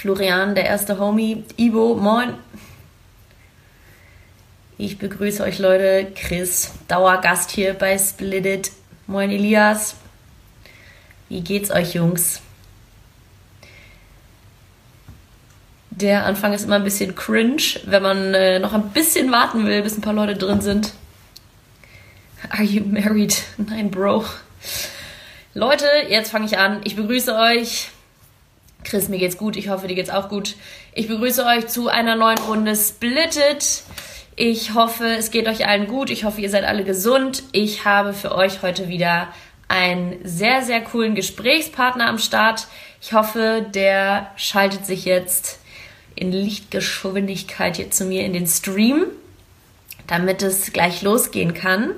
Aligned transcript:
Florian, 0.00 0.54
der 0.54 0.64
erste 0.64 1.00
Homie. 1.00 1.42
Ivo, 1.56 1.96
moin. 1.96 2.34
Ich 4.76 4.96
begrüße 4.96 5.42
euch 5.42 5.58
Leute. 5.58 6.12
Chris, 6.14 6.70
Dauergast 6.86 7.50
hier 7.50 7.74
bei 7.74 7.98
Splitted. 7.98 8.70
Moin 9.08 9.28
Elias. 9.28 9.96
Wie 11.28 11.40
geht's 11.40 11.72
euch 11.72 11.94
Jungs? 11.94 12.40
Der 15.90 16.26
Anfang 16.26 16.52
ist 16.52 16.62
immer 16.62 16.76
ein 16.76 16.84
bisschen 16.84 17.16
cringe, 17.16 17.80
wenn 17.86 18.02
man 18.04 18.34
äh, 18.34 18.60
noch 18.60 18.74
ein 18.74 18.90
bisschen 18.90 19.32
warten 19.32 19.66
will, 19.66 19.82
bis 19.82 19.98
ein 19.98 20.02
paar 20.02 20.12
Leute 20.12 20.36
drin 20.36 20.60
sind. 20.60 20.92
Are 22.50 22.62
you 22.62 22.84
married? 22.84 23.42
Nein, 23.56 23.90
Bro. 23.90 24.26
Leute, 25.54 25.88
jetzt 26.08 26.30
fange 26.30 26.46
ich 26.46 26.56
an. 26.56 26.82
Ich 26.84 26.94
begrüße 26.94 27.34
euch. 27.34 27.88
Chris, 28.84 29.08
mir 29.08 29.18
geht's 29.18 29.36
gut. 29.36 29.56
Ich 29.56 29.68
hoffe, 29.68 29.88
dir 29.88 29.94
geht's 29.94 30.10
auch 30.10 30.28
gut. 30.28 30.56
Ich 30.94 31.08
begrüße 31.08 31.44
euch 31.44 31.66
zu 31.66 31.88
einer 31.88 32.16
neuen 32.16 32.38
Runde 32.38 32.74
Splitted. 32.74 33.82
Ich 34.36 34.74
hoffe, 34.74 35.04
es 35.04 35.30
geht 35.30 35.48
euch 35.48 35.66
allen 35.66 35.88
gut. 35.88 36.10
Ich 36.10 36.24
hoffe, 36.24 36.40
ihr 36.40 36.50
seid 36.50 36.64
alle 36.64 36.84
gesund. 36.84 37.42
Ich 37.52 37.84
habe 37.84 38.12
für 38.12 38.34
euch 38.34 38.62
heute 38.62 38.88
wieder 38.88 39.28
einen 39.66 40.16
sehr, 40.24 40.62
sehr 40.62 40.80
coolen 40.80 41.14
Gesprächspartner 41.14 42.08
am 42.08 42.18
Start. 42.18 42.68
Ich 43.02 43.12
hoffe, 43.12 43.66
der 43.74 44.30
schaltet 44.36 44.86
sich 44.86 45.04
jetzt 45.04 45.60
in 46.14 46.32
Lichtgeschwindigkeit 46.32 47.76
hier 47.76 47.90
zu 47.90 48.04
mir 48.04 48.24
in 48.24 48.32
den 48.32 48.46
Stream, 48.46 49.06
damit 50.06 50.42
es 50.42 50.72
gleich 50.72 51.02
losgehen 51.02 51.54
kann. 51.54 51.92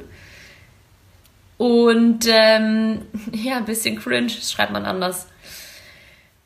Und 1.57 2.27
ähm, 2.29 3.03
ja, 3.33 3.59
ein 3.59 3.65
bisschen 3.65 3.99
cringe, 3.99 4.31
schreibt 4.31 4.73
man 4.73 4.85
anders. 4.85 5.27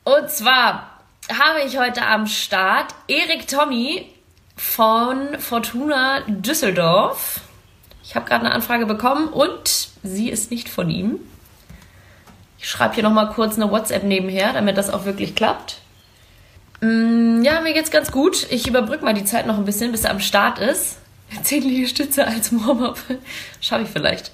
Und 0.05 0.31
zwar 0.31 0.91
habe 1.33 1.63
ich 1.67 1.79
heute 1.79 2.07
am 2.07 2.27
Start 2.27 2.95
Erik 3.09 3.49
Tommy 3.49 4.07
von 4.55 5.41
Fortuna 5.41 6.21
Düsseldorf. 6.29 7.41
Ich 8.03 8.15
habe 8.15 8.27
gerade 8.27 8.45
eine 8.45 8.55
Anfrage 8.55 8.85
bekommen 8.85 9.29
und 9.29 9.89
sie 10.03 10.29
ist 10.29 10.51
nicht 10.51 10.69
von 10.69 10.91
ihm. 10.91 11.21
Ich 12.59 12.69
schreibe 12.69 12.95
hier 12.95 13.03
nochmal 13.03 13.31
kurz 13.31 13.57
eine 13.57 13.71
WhatsApp 13.71 14.05
nebenher, 14.05 14.53
damit 14.53 14.77
das 14.77 14.91
auch 14.91 15.07
wirklich 15.07 15.35
klappt. 15.35 15.79
Mm, 16.83 17.43
ja, 17.43 17.63
mir 17.63 17.73
geht's 17.73 17.91
ganz 17.91 18.13
gut. 18.13 18.47
Ich 18.51 18.67
überbrücke 18.67 19.07
mal 19.07 19.15
die 19.15 19.25
Zeit 19.25 19.47
noch 19.47 19.57
ein 19.57 19.65
bisschen, 19.65 19.91
bis 19.91 20.05
er 20.05 20.11
am 20.11 20.21
Start 20.21 20.59
ist. 20.59 20.99
Zehn 21.43 21.63
Liegestütze 21.63 22.27
als 22.27 22.53
Warm-up. 22.53 22.99
Schaffe 23.63 23.85
ich 23.85 23.89
vielleicht. 23.89 24.33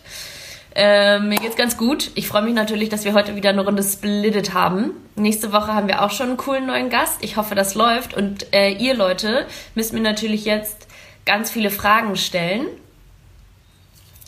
Äh, 0.75 1.19
mir 1.19 1.39
geht's 1.39 1.57
ganz 1.57 1.77
gut. 1.77 2.11
Ich 2.15 2.29
freue 2.29 2.43
mich 2.43 2.55
natürlich, 2.55 2.89
dass 2.89 3.05
wir 3.05 3.13
heute 3.13 3.35
wieder 3.35 3.51
eine 3.51 3.65
Runde 3.65 3.83
splittet 3.83 4.55
haben. 4.55 4.93
Nächste 5.17 5.53
Woche 5.53 5.75
haben 5.75 5.89
wir 5.89 6.03
auch 6.03 6.11
schon 6.11 6.29
einen 6.29 6.37
coolen 6.37 6.67
neuen 6.67 6.91
Gast. 6.91 7.19
Ich 7.23 7.37
hoffe, 7.37 7.55
das 7.55 7.75
läuft. 7.75 8.15
Und 8.15 8.53
äh, 8.53 8.71
ihr 8.71 8.95
Leute 8.95 9.47
müsst 9.75 9.93
mir 9.93 10.01
natürlich 10.01 10.45
jetzt 10.45 10.87
ganz 11.27 11.51
viele 11.51 11.71
Fragen 11.71 12.17
stellen. 12.17 12.67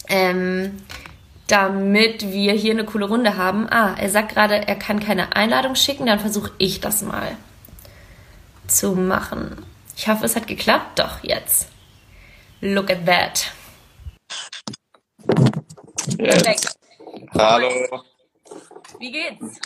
Ähm, 0.09 0.83
damit 1.47 2.33
wir 2.33 2.53
hier 2.55 2.73
eine 2.73 2.85
coole 2.85 3.05
Runde 3.05 3.37
haben. 3.37 3.69
Ah, 3.71 3.95
er 3.99 4.09
sagt 4.09 4.33
gerade, 4.33 4.67
er 4.67 4.77
kann 4.77 5.01
keine 5.01 5.37
Einladung 5.37 5.75
schicken, 5.75 6.07
dann 6.07 6.19
versuche 6.19 6.51
ich 6.57 6.81
das 6.81 7.03
mal 7.03 7.37
zu 8.67 8.93
machen. 8.93 9.65
Ich 9.97 10.09
hoffe, 10.09 10.25
es 10.25 10.35
hat 10.35 10.47
geklappt. 10.47 10.99
Doch, 10.99 11.23
jetzt. 11.23 11.69
Look 12.61 12.91
at 12.91 13.05
that. 13.05 13.53
Jetzt. 16.07 16.79
Hallo. 17.35 17.71
Wie 18.99 19.13
geht's? 19.13 19.61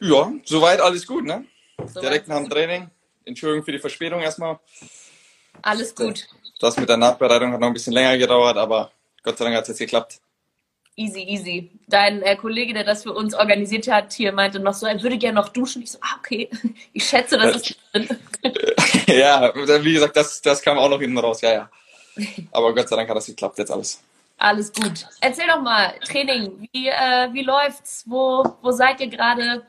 Ja, 0.00 0.32
soweit 0.44 0.80
alles 0.80 1.06
gut, 1.06 1.24
ne? 1.24 1.44
Soweit 1.78 2.02
Direkt 2.02 2.28
nach 2.28 2.38
dem 2.38 2.48
Training. 2.48 2.90
Entschuldigung 3.24 3.64
für 3.64 3.72
die 3.72 3.78
Verspätung 3.78 4.20
erstmal. 4.20 4.58
Alles 5.62 5.94
gut. 5.94 6.26
Das 6.60 6.76
mit 6.76 6.88
der 6.88 6.96
Nachbereitung 6.96 7.52
hat 7.52 7.60
noch 7.60 7.66
ein 7.68 7.72
bisschen 7.72 7.92
länger 7.92 8.16
gedauert, 8.18 8.56
aber 8.56 8.92
Gott 9.22 9.38
sei 9.38 9.44
Dank 9.44 9.56
hat 9.56 9.64
es 9.64 9.68
jetzt 9.68 9.78
geklappt. 9.78 10.20
Easy, 10.96 11.20
easy. 11.20 11.70
Dein 11.86 12.22
äh, 12.22 12.34
Kollege, 12.36 12.74
der 12.74 12.82
das 12.82 13.04
für 13.04 13.12
uns 13.12 13.34
organisiert 13.34 13.86
hat, 13.86 14.12
hier 14.12 14.32
meinte 14.32 14.58
noch 14.58 14.74
so, 14.74 14.86
er 14.86 15.00
würde 15.00 15.16
gerne 15.16 15.40
noch 15.40 15.50
duschen. 15.50 15.82
Ich 15.82 15.92
so, 15.92 15.98
ah, 16.00 16.16
okay. 16.18 16.48
Ich 16.92 17.04
schätze, 17.04 17.36
das 17.36 17.56
ist 17.62 17.78
drin. 17.92 18.08
ja, 19.06 19.52
wie 19.54 19.92
gesagt, 19.92 20.16
das, 20.16 20.40
das 20.42 20.60
kam 20.60 20.78
auch 20.78 20.88
noch 20.88 21.00
hinten 21.00 21.18
raus, 21.18 21.40
ja, 21.40 21.52
ja. 21.52 21.70
Aber 22.52 22.74
Gott 22.74 22.88
sei 22.88 22.96
Dank 22.96 23.08
hat 23.08 23.16
das 23.16 23.26
geklappt 23.26 23.58
jetzt 23.58 23.70
alles. 23.70 24.02
Alles 24.38 24.72
gut. 24.72 25.06
Erzähl 25.20 25.48
doch 25.48 25.60
mal, 25.60 25.94
Training, 26.04 26.68
wie, 26.72 26.88
äh, 26.88 27.32
wie 27.32 27.42
läuft's? 27.42 28.04
Wo, 28.06 28.44
wo 28.62 28.70
seid 28.70 29.00
ihr 29.00 29.08
gerade 29.08 29.66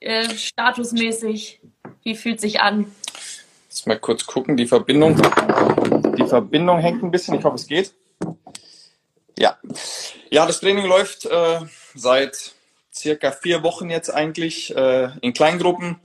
äh, 0.00 0.28
statusmäßig? 0.28 1.60
Wie 2.02 2.14
fühlt 2.14 2.40
sich 2.40 2.60
an? 2.60 2.94
Jetzt 3.68 3.86
mal 3.86 3.98
kurz 3.98 4.26
gucken, 4.26 4.56
die 4.56 4.66
Verbindung. 4.66 5.16
Die 6.18 6.26
Verbindung 6.26 6.78
hängt 6.78 7.02
ein 7.02 7.10
bisschen, 7.10 7.34
ich 7.34 7.44
hoffe, 7.44 7.56
es 7.56 7.66
geht. 7.66 7.94
Ja. 9.38 9.56
Ja, 10.30 10.46
das 10.46 10.60
Training 10.60 10.86
läuft 10.86 11.24
äh, 11.24 11.60
seit 11.94 12.52
circa 12.94 13.32
vier 13.32 13.62
Wochen 13.62 13.88
jetzt 13.88 14.10
eigentlich 14.10 14.76
äh, 14.76 15.08
in 15.22 15.32
Kleingruppen. 15.32 15.96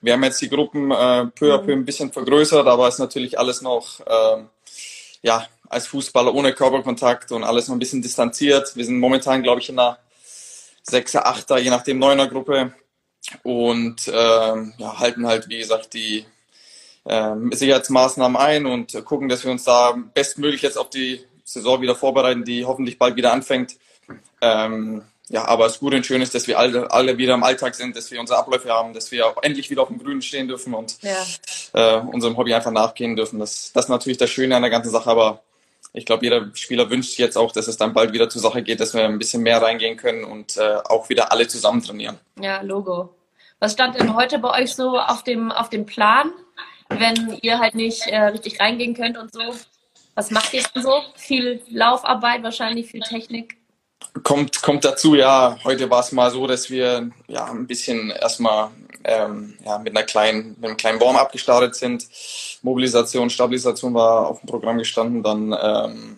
Wir 0.00 0.14
haben 0.14 0.24
jetzt 0.24 0.40
die 0.40 0.48
Gruppen 0.48 0.90
äh, 0.90 1.26
peu 1.26 1.54
à 1.54 1.58
peu 1.58 1.72
ein 1.72 1.84
bisschen 1.84 2.12
vergrößert, 2.12 2.66
aber 2.66 2.88
es 2.88 2.94
ist 2.94 3.00
natürlich 3.00 3.38
alles 3.38 3.62
noch 3.62 4.00
äh, 4.00 4.44
ja, 5.22 5.46
als 5.68 5.86
Fußballer 5.86 6.34
ohne 6.34 6.52
Körperkontakt 6.52 7.32
und 7.32 7.44
alles 7.44 7.68
noch 7.68 7.76
ein 7.76 7.78
bisschen 7.80 8.02
distanziert. 8.02 8.76
Wir 8.76 8.84
sind 8.84 8.98
momentan, 8.98 9.42
glaube 9.42 9.60
ich, 9.60 9.68
in 9.68 9.78
einer 9.78 9.98
6er, 10.88 11.24
8er, 11.24 11.58
je 11.58 11.70
nachdem 11.70 11.98
9er 12.02 12.28
Gruppe 12.28 12.74
und 13.42 13.96
ähm, 14.12 14.74
ja, 14.78 14.98
halten 14.98 15.26
halt, 15.26 15.48
wie 15.48 15.58
gesagt, 15.58 15.94
die 15.94 16.26
ähm, 17.06 17.52
Sicherheitsmaßnahmen 17.52 18.36
ein 18.36 18.66
und 18.66 18.92
gucken, 19.04 19.28
dass 19.28 19.44
wir 19.44 19.50
uns 19.50 19.64
da 19.64 19.94
bestmöglich 20.14 20.62
jetzt 20.62 20.76
auf 20.78 20.90
die 20.90 21.24
Saison 21.44 21.80
wieder 21.80 21.94
vorbereiten, 21.94 22.44
die 22.44 22.64
hoffentlich 22.64 22.98
bald 22.98 23.16
wieder 23.16 23.32
anfängt. 23.32 23.76
Ähm, 24.40 25.02
ja, 25.28 25.46
aber 25.46 25.64
das 25.64 25.78
Gute 25.80 25.96
und 25.96 26.04
Schöne 26.04 26.22
ist, 26.22 26.34
dass 26.34 26.46
wir 26.46 26.58
alle, 26.58 26.90
alle 26.90 27.16
wieder 27.16 27.32
im 27.34 27.42
Alltag 27.44 27.74
sind, 27.74 27.96
dass 27.96 28.10
wir 28.10 28.20
unsere 28.20 28.38
Abläufe 28.38 28.68
haben, 28.70 28.92
dass 28.92 29.10
wir 29.10 29.34
endlich 29.40 29.70
wieder 29.70 29.82
auf 29.82 29.88
dem 29.88 29.98
Grünen 29.98 30.20
stehen 30.20 30.48
dürfen 30.48 30.74
und 30.74 30.98
Ja. 31.02 31.16
äh, 31.72 32.00
unserem 32.00 32.36
Hobby 32.36 32.52
einfach 32.52 32.70
nachgehen 32.70 33.16
dürfen. 33.16 33.38
Das, 33.38 33.72
das 33.72 33.86
ist 33.86 33.88
natürlich 33.88 34.18
das 34.18 34.28
Schöne 34.28 34.54
an 34.54 34.62
der 34.62 34.70
ganzen 34.70 34.90
Sache, 34.90 35.08
aber 35.08 35.42
ich 35.94 36.04
glaube, 36.04 36.24
jeder 36.24 36.50
Spieler 36.54 36.90
wünscht 36.90 37.18
jetzt 37.18 37.38
auch, 37.38 37.52
dass 37.52 37.68
es 37.68 37.76
dann 37.76 37.94
bald 37.94 38.12
wieder 38.12 38.28
zur 38.28 38.42
Sache 38.42 38.62
geht, 38.62 38.80
dass 38.80 38.94
wir 38.94 39.04
ein 39.04 39.18
bisschen 39.18 39.42
mehr 39.42 39.62
reingehen 39.62 39.96
können 39.96 40.24
und 40.24 40.56
äh, 40.56 40.78
auch 40.84 41.08
wieder 41.08 41.30
alle 41.30 41.46
zusammen 41.46 41.82
trainieren. 41.82 42.18
Ja, 42.40 42.60
Logo. 42.62 43.14
Was 43.60 43.72
stand 43.72 43.98
denn 43.98 44.16
heute 44.16 44.40
bei 44.40 44.62
euch 44.62 44.74
so 44.74 44.98
auf 44.98 45.22
dem, 45.22 45.52
auf 45.52 45.70
dem 45.70 45.86
Plan, 45.86 46.32
wenn 46.88 47.38
ihr 47.42 47.60
halt 47.60 47.76
nicht 47.76 48.08
äh, 48.08 48.18
richtig 48.24 48.58
reingehen 48.58 48.94
könnt 48.94 49.16
und 49.16 49.32
so? 49.32 49.40
Was 50.16 50.32
macht 50.32 50.52
ihr 50.52 50.64
denn 50.74 50.82
so? 50.82 51.00
Viel 51.14 51.62
Laufarbeit, 51.68 52.42
wahrscheinlich 52.42 52.90
viel 52.90 53.00
Technik. 53.00 53.56
Kommt, 54.22 54.62
kommt 54.62 54.84
dazu, 54.84 55.14
ja, 55.14 55.58
heute 55.64 55.90
war 55.90 56.00
es 56.00 56.12
mal 56.12 56.30
so, 56.30 56.46
dass 56.46 56.70
wir 56.70 57.10
ja 57.26 57.44
ein 57.46 57.66
bisschen 57.66 58.10
erstmal 58.10 58.70
ähm, 59.04 59.54
ja, 59.64 59.78
mit 59.78 59.96
einer 59.96 60.04
kleinen, 60.04 60.56
mit 60.60 60.64
einem 60.64 60.76
kleinen 60.76 61.00
Warm-up 61.00 61.32
gestartet 61.32 61.74
sind. 61.74 62.06
Mobilisation, 62.62 63.30
Stabilisation 63.30 63.94
war 63.94 64.28
auf 64.28 64.40
dem 64.40 64.48
Programm 64.48 64.78
gestanden, 64.78 65.22
dann 65.22 65.54
ähm, 65.60 66.16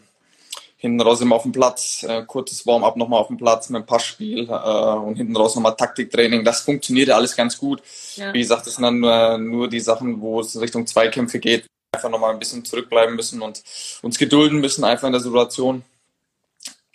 hinten 0.76 1.00
raus 1.00 1.20
immer 1.20 1.36
auf 1.36 1.42
dem 1.42 1.52
Platz, 1.52 2.04
äh, 2.08 2.22
kurzes 2.24 2.66
Warm-up 2.66 2.96
nochmal 2.96 3.20
auf 3.20 3.28
dem 3.28 3.36
Platz 3.36 3.68
mit 3.70 3.76
einem 3.76 3.86
Passspiel 3.86 4.48
äh, 4.48 4.52
und 4.52 5.16
hinten 5.16 5.36
raus 5.36 5.54
nochmal 5.56 5.74
Taktiktraining. 5.76 6.44
Das 6.44 6.60
funktioniert 6.60 7.08
ja 7.08 7.16
alles 7.16 7.34
ganz 7.34 7.58
gut. 7.58 7.82
Ja. 8.14 8.32
Wie 8.32 8.40
gesagt, 8.40 8.66
das 8.66 8.74
sind 8.74 8.82
dann 8.82 9.00
nur, 9.00 9.38
nur 9.38 9.68
die 9.68 9.80
Sachen, 9.80 10.20
wo 10.20 10.40
es 10.40 10.58
Richtung 10.60 10.86
Zweikämpfe 10.86 11.38
geht. 11.38 11.66
Einfach 11.92 12.10
nochmal 12.10 12.32
ein 12.32 12.38
bisschen 12.38 12.64
zurückbleiben 12.64 13.16
müssen 13.16 13.42
und 13.42 13.62
uns 14.02 14.18
gedulden 14.18 14.60
müssen, 14.60 14.84
einfach 14.84 15.06
in 15.06 15.12
der 15.12 15.22
Situation. 15.22 15.82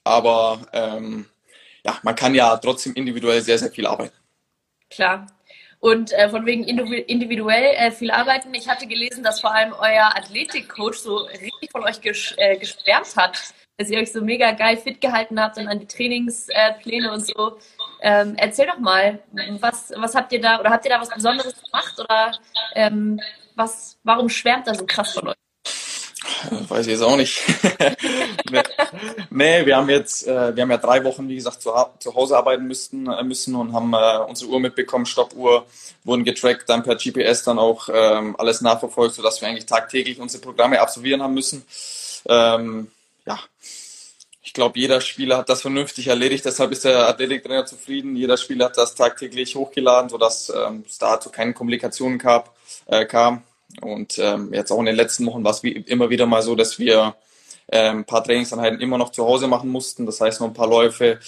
Aber 0.04 0.62
ähm, 0.74 1.28
ja, 1.86 1.98
man 2.04 2.16
kann 2.16 2.36
ja 2.36 2.58
trotzdem 2.58 2.94
individuell 2.94 3.42
sehr, 3.42 3.58
sehr 3.58 3.72
viel 3.72 3.88
arbeiten. 3.88 4.16
Klar. 4.90 5.28
Und 5.80 6.12
äh, 6.12 6.30
von 6.30 6.46
wegen 6.46 6.64
individu- 6.64 7.06
individuell 7.06 7.76
äh, 7.76 7.92
viel 7.92 8.12
arbeiten. 8.12 8.54
Ich 8.54 8.70
hatte 8.70 8.86
gelesen, 8.86 9.24
dass 9.24 9.42
vor 9.42 9.54
allem 9.54 9.74
euer 9.74 10.16
Athletikcoach 10.16 10.96
so 10.96 11.18
richtig 11.18 11.72
von 11.72 11.84
euch 11.84 12.00
ges 12.02 12.36
äh, 12.38 12.58
geschwärmt 12.58 13.16
hat, 13.16 13.38
dass 13.78 13.90
ihr 13.90 14.00
euch 14.00 14.12
so 14.12 14.22
mega 14.22 14.52
geil 14.52 14.78
fit 14.78 15.02
gehalten 15.02 15.42
habt 15.42 15.58
und 15.58 15.68
an 15.68 15.80
die 15.80 15.88
Trainingspläne 15.88 16.78
Pläne 16.84 17.12
und 17.12 17.26
so. 17.26 17.58
Ähm, 18.02 18.36
erzähl 18.38 18.68
doch 18.68 18.78
mal, 18.78 19.20
was, 19.60 19.92
was 19.96 20.14
habt 20.14 20.32
ihr 20.34 20.42
da, 20.42 20.60
oder 20.60 20.70
habt 20.70 20.86
ihr 20.86 20.92
da 20.92 21.02
was 21.02 21.10
Besonderes 21.10 21.56
gemacht 21.64 22.00
oder 22.00 22.38
ähm, 22.76 23.20
was, 23.56 23.98
warum 24.04 24.30
schwärmt 24.30 24.68
er 24.68 24.76
so 24.76 24.86
krass 24.86 25.14
von 25.14 25.30
euch? 25.30 25.36
Weiß 26.68 26.88
ich 26.88 26.94
jetzt 26.94 27.04
auch 27.04 27.16
nicht. 27.16 27.42
nee, 29.30 29.66
wir 29.66 29.78
haben 29.78 29.90
jetzt, 29.90 30.28
äh, 30.28 30.56
wir 30.56 30.64
haben 30.64 30.72
ja 30.72 30.78
drei 30.78 31.04
Wochen, 31.04 31.28
wie 31.30 31.36
gesagt, 31.36 31.62
zu, 31.62 31.72
zu 32.00 32.16
Hause 32.16 32.38
arbeiten 32.38 32.66
müssten, 32.68 33.08
äh, 33.08 33.24
müssen 33.24 33.56
und 33.56 33.74
haben 33.74 33.94
äh, 33.94 34.18
unsere 34.28 34.52
Uhr 34.52 34.60
mitbekommen, 34.60 35.06
Stoppuhr, 35.06 35.66
wurden 36.04 36.24
getrackt, 36.24 36.70
dann 36.70 36.84
per 36.84 36.96
GPS 36.96 37.44
dann 37.44 37.60
auch 37.60 37.90
ähm, 37.94 38.36
alles 38.38 38.62
nachverfolgt, 38.62 39.16
sodass 39.16 39.42
wir 39.42 39.48
eigentlich 39.48 39.66
tagtäglich 39.66 40.20
unsere 40.20 40.42
Programme 40.42 40.82
absolvieren 40.82 41.22
haben 41.22 41.34
müssen. 41.34 41.64
Ähm, 42.28 42.92
ja, 43.26 43.40
ich 44.44 44.54
glaube, 44.54 44.80
jeder 44.80 45.00
Spieler 45.00 45.38
hat 45.38 45.50
das 45.50 45.62
vernünftig 45.62 46.08
erledigt, 46.08 46.44
deshalb 46.46 46.72
ist 46.72 46.84
der 46.84 47.08
Athletiktrainer 47.08 47.66
zufrieden. 47.66 48.16
Jeder 48.16 48.38
Spieler 48.38 48.66
hat 48.66 48.78
das 48.78 48.96
tagtäglich 48.96 49.56
hochgeladen, 49.56 50.10
sodass 50.10 50.50
ähm, 50.50 50.84
es 50.88 50.98
dazu 50.98 51.30
keine 51.30 51.54
Komplikationen 51.54 52.18
gab, 52.18 52.56
äh, 52.88 53.06
kam. 53.06 53.44
Und 53.82 54.20
ähm, 54.20 54.54
jetzt 54.54 54.72
auch 54.72 54.80
in 54.80 54.86
den 54.86 54.96
letzten 54.96 55.26
Wochen 55.26 55.44
war 55.44 55.52
es 55.52 55.64
wie 55.64 55.72
immer 55.72 56.10
wieder 56.10 56.26
mal 56.26 56.42
so, 56.42 56.56
dass 56.56 56.80
wir 56.80 57.16
ähm, 57.72 58.00
ein 58.00 58.06
paar 58.06 58.24
Trainingseinheiten 58.24 58.82
immer 58.82 58.98
noch 58.98 59.12
zu 59.12 59.26
Hause 59.26 59.48
machen 59.48 59.70
mussten. 59.70 60.06
Das 60.06 60.20
heißt, 60.22 60.42
noch 60.42 60.48
ein 60.48 60.54
paar 60.54 60.68
Läufe 60.68 61.20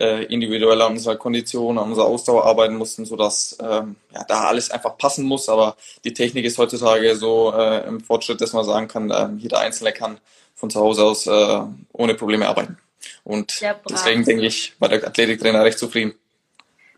äh, 0.00 0.24
individuell 0.24 0.80
an 0.82 0.92
unserer 0.92 1.16
Kondition, 1.16 1.78
an 1.78 1.88
unserer 1.88 2.06
Ausdauer 2.06 2.44
arbeiten 2.44 2.76
mussten, 2.76 3.04
sodass 3.04 3.56
ähm, 3.60 3.96
ja, 4.12 4.24
da 4.24 4.44
alles 4.44 4.70
einfach 4.70 4.98
passen 4.98 5.24
muss. 5.24 5.48
Aber 5.48 5.76
die 6.04 6.12
Technik 6.12 6.44
ist 6.44 6.58
heutzutage 6.58 7.14
so 7.16 7.52
äh, 7.52 7.86
im 7.86 8.00
Fortschritt, 8.00 8.40
dass 8.40 8.52
man 8.52 8.64
sagen 8.64 8.88
kann, 8.88 9.10
äh, 9.10 9.28
jeder 9.38 9.60
Einzelne 9.60 9.92
kann 9.92 10.18
von 10.54 10.70
zu 10.70 10.80
Hause 10.80 11.04
aus 11.04 11.26
äh, 11.26 11.60
ohne 11.92 12.14
Probleme 12.14 12.48
arbeiten. 12.48 12.78
Und 13.22 13.60
deswegen 13.88 14.24
denke 14.24 14.46
ich, 14.46 14.74
war 14.78 14.88
der 14.88 15.06
Athletiktrainer 15.06 15.64
recht 15.64 15.78
zufrieden. 15.78 16.14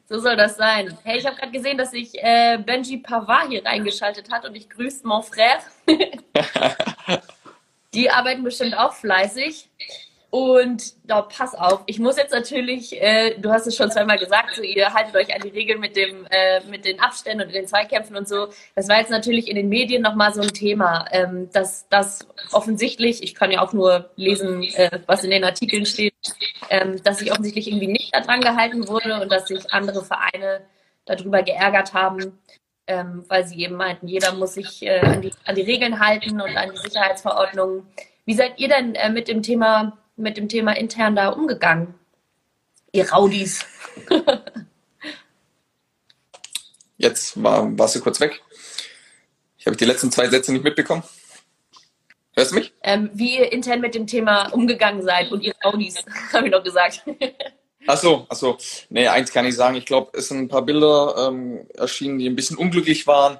So 0.08 0.20
soll 0.20 0.36
das 0.36 0.56
sein. 0.56 0.96
Hey, 1.02 1.18
ich 1.18 1.26
habe 1.26 1.34
gerade 1.34 1.50
gesehen, 1.50 1.76
dass 1.76 1.90
sich 1.90 2.14
äh, 2.22 2.58
Benji 2.58 2.98
Pavard 2.98 3.48
hier 3.48 3.64
reingeschaltet 3.64 4.30
hat 4.30 4.44
und 4.44 4.54
ich 4.54 4.70
grüße 4.70 5.06
mon 5.06 5.22
frère. 5.22 5.58
Die 7.94 8.08
arbeiten 8.08 8.44
bestimmt 8.44 8.76
auch 8.78 8.92
fleißig. 8.92 9.68
Und 10.30 10.94
da 11.04 11.22
pass 11.22 11.54
auf, 11.54 11.82
ich 11.86 11.98
muss 11.98 12.16
jetzt 12.16 12.32
natürlich, 12.32 13.00
äh, 13.00 13.38
du 13.38 13.50
hast 13.50 13.66
es 13.66 13.76
schon 13.76 13.90
zweimal 13.90 14.18
gesagt, 14.18 14.56
so 14.56 14.62
ihr 14.62 14.92
haltet 14.92 15.14
euch 15.14 15.34
an 15.34 15.40
die 15.40 15.50
Regeln 15.50 15.80
mit 15.80 15.96
dem, 15.96 16.26
äh, 16.30 16.60
mit 16.68 16.84
den 16.84 17.00
Abständen 17.00 17.46
und 17.46 17.54
den 17.54 17.66
Zweikämpfen 17.66 18.16
und 18.16 18.28
so. 18.28 18.48
Das 18.74 18.88
war 18.88 18.98
jetzt 18.98 19.10
natürlich 19.10 19.48
in 19.48 19.56
den 19.56 19.68
Medien 19.68 20.02
nochmal 20.02 20.34
so 20.34 20.40
ein 20.40 20.52
Thema, 20.52 21.06
ähm, 21.12 21.48
dass 21.52 21.88
das 21.88 22.26
offensichtlich, 22.52 23.22
ich 23.22 23.34
kann 23.34 23.52
ja 23.52 23.60
auch 23.60 23.72
nur 23.72 24.10
lesen, 24.16 24.64
äh, 24.64 25.00
was 25.06 25.22
in 25.22 25.30
den 25.30 25.44
Artikeln 25.44 25.86
steht, 25.86 26.14
ähm, 26.70 27.02
dass 27.04 27.18
sich 27.18 27.30
offensichtlich 27.30 27.68
irgendwie 27.68 27.86
nicht 27.88 28.14
daran 28.14 28.40
gehalten 28.40 28.88
wurde 28.88 29.20
und 29.20 29.30
dass 29.30 29.46
sich 29.46 29.72
andere 29.72 30.04
Vereine 30.04 30.62
darüber 31.04 31.42
geärgert 31.44 31.94
haben, 31.94 32.38
ähm, 32.88 33.24
weil 33.28 33.46
sie 33.46 33.60
eben 33.62 33.76
meinten, 33.76 34.08
jeder 34.08 34.32
muss 34.32 34.54
sich 34.54 34.82
äh, 34.82 35.00
an, 35.00 35.22
die, 35.22 35.30
an 35.44 35.54
die 35.54 35.62
Regeln 35.62 36.00
halten 36.00 36.40
und 36.40 36.56
an 36.56 36.72
die 36.72 36.78
Sicherheitsverordnungen. 36.78 37.86
Wie 38.24 38.34
seid 38.34 38.58
ihr 38.58 38.68
denn 38.68 38.96
äh, 38.96 39.08
mit 39.08 39.28
dem 39.28 39.42
Thema 39.42 39.96
mit 40.16 40.36
dem 40.36 40.48
Thema 40.48 40.72
intern 40.76 41.16
da 41.16 41.28
umgegangen? 41.28 41.94
Ihr 42.92 43.10
Raudis. 43.10 43.64
Jetzt 46.96 47.42
war, 47.42 47.78
warst 47.78 47.94
du 47.94 48.00
kurz 48.00 48.20
weg. 48.20 48.42
Ich 49.58 49.66
habe 49.66 49.76
die 49.76 49.84
letzten 49.84 50.10
zwei 50.10 50.28
Sätze 50.28 50.52
nicht 50.52 50.64
mitbekommen. 50.64 51.02
Hörst 52.34 52.52
du 52.52 52.56
mich? 52.56 52.72
Ähm, 52.82 53.10
wie 53.14 53.38
ihr 53.38 53.52
intern 53.52 53.80
mit 53.80 53.94
dem 53.94 54.06
Thema 54.06 54.48
umgegangen 54.52 55.02
seid 55.02 55.32
und 55.32 55.42
ihr 55.42 55.54
Raudis, 55.64 55.96
habe 56.32 56.46
ich 56.46 56.52
noch 56.52 56.62
gesagt. 56.62 57.02
Ach 57.88 57.96
so, 57.96 58.26
ach 58.28 58.34
so. 58.34 58.58
Nee, 58.88 59.06
eins 59.06 59.32
kann 59.32 59.46
ich 59.46 59.54
sagen. 59.54 59.76
Ich 59.76 59.86
glaube, 59.86 60.10
es 60.18 60.26
sind 60.26 60.38
ein 60.40 60.48
paar 60.48 60.62
Bilder 60.62 61.28
ähm, 61.28 61.68
erschienen, 61.74 62.18
die 62.18 62.28
ein 62.28 62.34
bisschen 62.34 62.56
unglücklich 62.56 63.06
waren. 63.06 63.38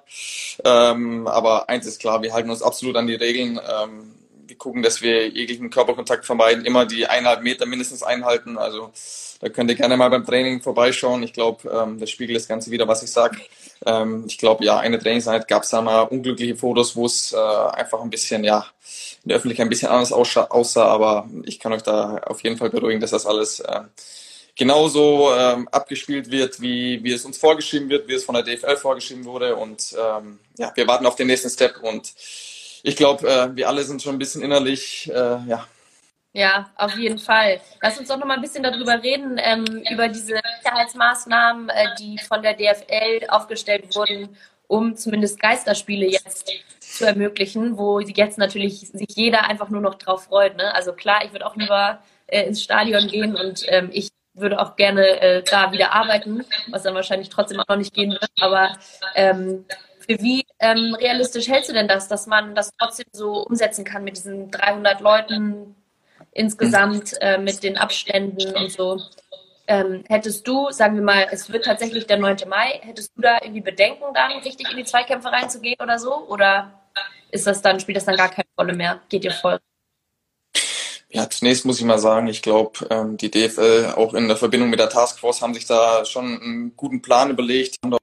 Ähm, 0.65 1.27
aber 1.27 1.69
eins 1.69 1.85
ist 1.85 2.01
klar, 2.01 2.23
wir 2.23 2.33
halten 2.33 2.51
uns 2.51 2.63
absolut 2.63 2.95
an 2.95 3.09
die 3.09 3.17
Regeln. 3.17 3.59
Ähm, 3.59 4.15
wir 4.57 4.59
gucken, 4.59 4.83
dass 4.83 5.03
wir 5.03 5.29
jeglichen 5.29 5.71
Körperkontakt 5.71 6.25
vermeiden, 6.25 6.65
immer 6.65 6.87
die 6.87 7.07
eineinhalb 7.07 7.43
Meter 7.43 7.67
mindestens 7.67 8.03
einhalten. 8.03 8.59
Also 8.59 8.91
da 9.41 9.49
könnt 9.49 9.71
ihr 9.71 9.77
gerne 9.77 9.97
mal 9.97 10.09
beim 10.09 10.25
Training 10.25 10.63
vorbeischauen. 10.63 11.23
Ich 11.23 11.33
glaube, 11.33 11.69
ähm, 11.71 12.01
das 12.01 12.11
spiegelt 12.11 12.37
das 12.37 12.49
Ganze 12.49 12.71
wieder, 12.71 12.89
was 12.89 13.03
ich 13.03 13.11
sage. 13.11 13.37
Ähm, 13.85 14.25
ich 14.27 14.39
glaube, 14.39 14.65
ja, 14.65 14.79
eine 14.79 14.99
Trainingseinheit 14.99 15.47
gab 15.47 15.65
es 15.65 15.71
da 15.71 15.83
mal 15.83 16.03
unglückliche 16.03 16.57
Fotos, 16.57 16.97
wo 16.97 17.07
es 17.07 17.33
äh, 17.33 17.37
einfach 17.37 18.01
ein 18.01 18.11
bisschen, 18.11 18.45
ja, 18.45 18.67
in 19.25 19.29
der 19.29 19.37
Öffentlichkeit 19.37 19.67
ein 19.67 19.71
bisschen 19.71 19.89
anders 19.89 20.13
aussah, 20.13 20.87
aber 20.87 21.29
ich 21.45 21.59
kann 21.59 21.73
euch 21.73 21.83
da 21.83 22.19
auf 22.27 22.43
jeden 22.43 22.57
Fall 22.57 22.71
beruhigen, 22.71 23.01
dass 23.01 23.11
das 23.11 23.27
alles 23.27 23.61
äh, 23.61 23.81
genauso 24.55 25.35
ähm, 25.37 25.69
abgespielt 25.69 26.31
wird, 26.31 26.61
wie, 26.61 27.03
wie 27.05 27.13
es 27.13 27.25
uns 27.25 27.37
vorgeschrieben 27.37 27.91
wird, 27.91 28.09
wie 28.09 28.15
es 28.15 28.25
von 28.25 28.37
der 28.37 28.45
DFL 28.45 28.77
vorgeschrieben 28.77 29.25
wurde. 29.25 29.57
Und 29.57 29.95
ähm, 29.99 30.39
ja, 30.57 30.73
wir 30.75 30.87
warten 30.87 31.07
auf 31.07 31.17
den 31.17 31.27
nächsten 31.27 31.51
Step 31.51 31.83
und 31.83 32.15
ich 32.87 32.95
glaube, 32.95 33.29
äh, 33.29 33.57
wir 33.57 33.69
alle 33.69 33.83
sind 33.83 34.01
schon 34.01 34.15
ein 34.15 34.19
bisschen 34.19 34.43
innerlich, 34.43 35.11
äh, 35.13 35.39
ja. 35.49 35.67
Ja, 36.33 36.71
auf 36.77 36.97
jeden 36.97 37.19
Fall. 37.19 37.61
Lass 37.83 37.99
uns 37.99 38.09
doch 38.09 38.17
noch 38.17 38.27
mal 38.27 38.35
ein 38.35 38.43
bisschen 38.43 38.63
darüber 38.63 39.03
reden, 39.03 39.41
ähm, 39.43 39.65
über 39.91 40.07
diese 40.07 40.39
Sicherheitsmaßnahmen, 40.63 41.69
äh, 41.71 41.87
die 41.99 42.19
von 42.19 42.43
der 42.43 42.55
DFL 42.55 43.27
aufgestellt 43.29 43.97
wurden, 43.97 44.37
um 44.69 44.95
zumindest 44.95 45.41
Geisterspiele 45.41 46.07
jetzt 46.07 46.53
zu 46.79 47.07
ermöglichen, 47.07 47.77
wo 47.77 47.99
jetzt 47.99 48.39
natürlich 48.39 48.81
sich 48.81 49.09
jeder 49.17 49.49
einfach 49.49 49.69
nur 49.69 49.81
noch 49.81 49.97
drauf 49.97 50.25
freut. 50.25 50.57
Ne? 50.57 50.73
Also 50.73 50.93
klar, 50.93 51.25
ich 51.25 51.33
würde 51.33 51.47
auch 51.47 51.57
lieber 51.57 52.01
äh, 52.29 52.45
ins 52.45 52.63
Stadion 52.63 53.09
gehen 53.09 53.35
und 53.35 53.65
ähm, 53.67 53.89
ich 53.93 54.11
würde 54.35 54.61
auch 54.61 54.77
gerne 54.77 55.21
äh, 55.21 55.43
da 55.43 55.73
wieder 55.73 55.93
arbeiten, 55.93 56.45
was 56.71 56.85
dann 56.85 56.95
wahrscheinlich 56.95 57.31
trotzdem 57.31 57.59
auch 57.59 57.69
noch 57.69 57.79
nicht 57.79 57.95
gehen 57.95 58.13
wird. 58.13 58.31
Aber 58.39 58.77
ähm, 59.17 59.65
für 60.09 60.21
wie 60.21 60.47
ähm, 60.59 60.95
realistisch 60.95 61.49
hältst 61.49 61.71
du 61.71 61.75
denn 61.75 61.89
das, 61.89 62.09
dass 62.09 62.27
man 62.27 62.55
das 62.55 62.71
trotzdem 62.79 63.07
so 63.13 63.45
umsetzen 63.45 63.85
kann 63.85 64.05
mit 64.05 64.17
diesen 64.17 64.51
300 64.51 65.01
Leuten 65.01 65.75
insgesamt, 66.33 67.15
äh, 67.21 67.39
mit 67.39 67.63
den 67.63 67.77
Abständen 67.77 68.55
und 68.55 68.71
so? 68.71 69.01
Ähm, 69.69 70.05
hättest 70.09 70.47
du, 70.47 70.71
sagen 70.71 70.95
wir 70.95 71.03
mal, 71.03 71.27
es 71.31 71.51
wird 71.53 71.65
tatsächlich 71.65 72.07
der 72.07 72.19
9. 72.19 72.49
Mai, 72.49 72.81
hättest 72.83 73.13
du 73.17 73.23
da 73.23 73.39
irgendwie 73.43 73.63
Bedenken, 73.63 74.05
dann 74.15 74.33
richtig 74.39 74.71
in 74.71 74.77
die 74.77 74.85
Zweikämpfe 74.85 75.29
reinzugehen 75.29 75.81
oder 75.83 75.99
so? 75.99 76.15
Oder 76.29 76.73
ist 77.31 77.47
das 77.47 77.63
dann, 77.63 77.81
spielt 77.81 77.97
das 77.97 78.05
dann 78.05 78.17
gar 78.17 78.29
keine 78.29 78.47
Rolle 78.57 78.75
mehr? 78.75 79.01
Geht 79.09 79.25
ihr 79.25 79.33
voll? 79.33 79.59
Ja, 81.09 81.29
zunächst 81.31 81.65
muss 81.65 81.79
ich 81.79 81.85
mal 81.85 81.99
sagen, 81.99 82.27
ich 82.29 82.43
glaube, 82.43 82.87
ähm, 82.91 83.17
die 83.17 83.31
DFL 83.31 83.95
auch 83.97 84.15
in 84.15 84.29
der 84.29 84.37
Verbindung 84.37 84.71
mit 84.71 84.79
der 84.79 84.89
Taskforce 84.89 85.41
haben 85.43 85.55
sich 85.55 85.67
da 85.67 86.05
schon 86.05 86.41
einen 86.41 86.77
guten 86.77 87.03
Plan 87.03 87.31
überlegt, 87.31 87.77
haben 87.83 87.97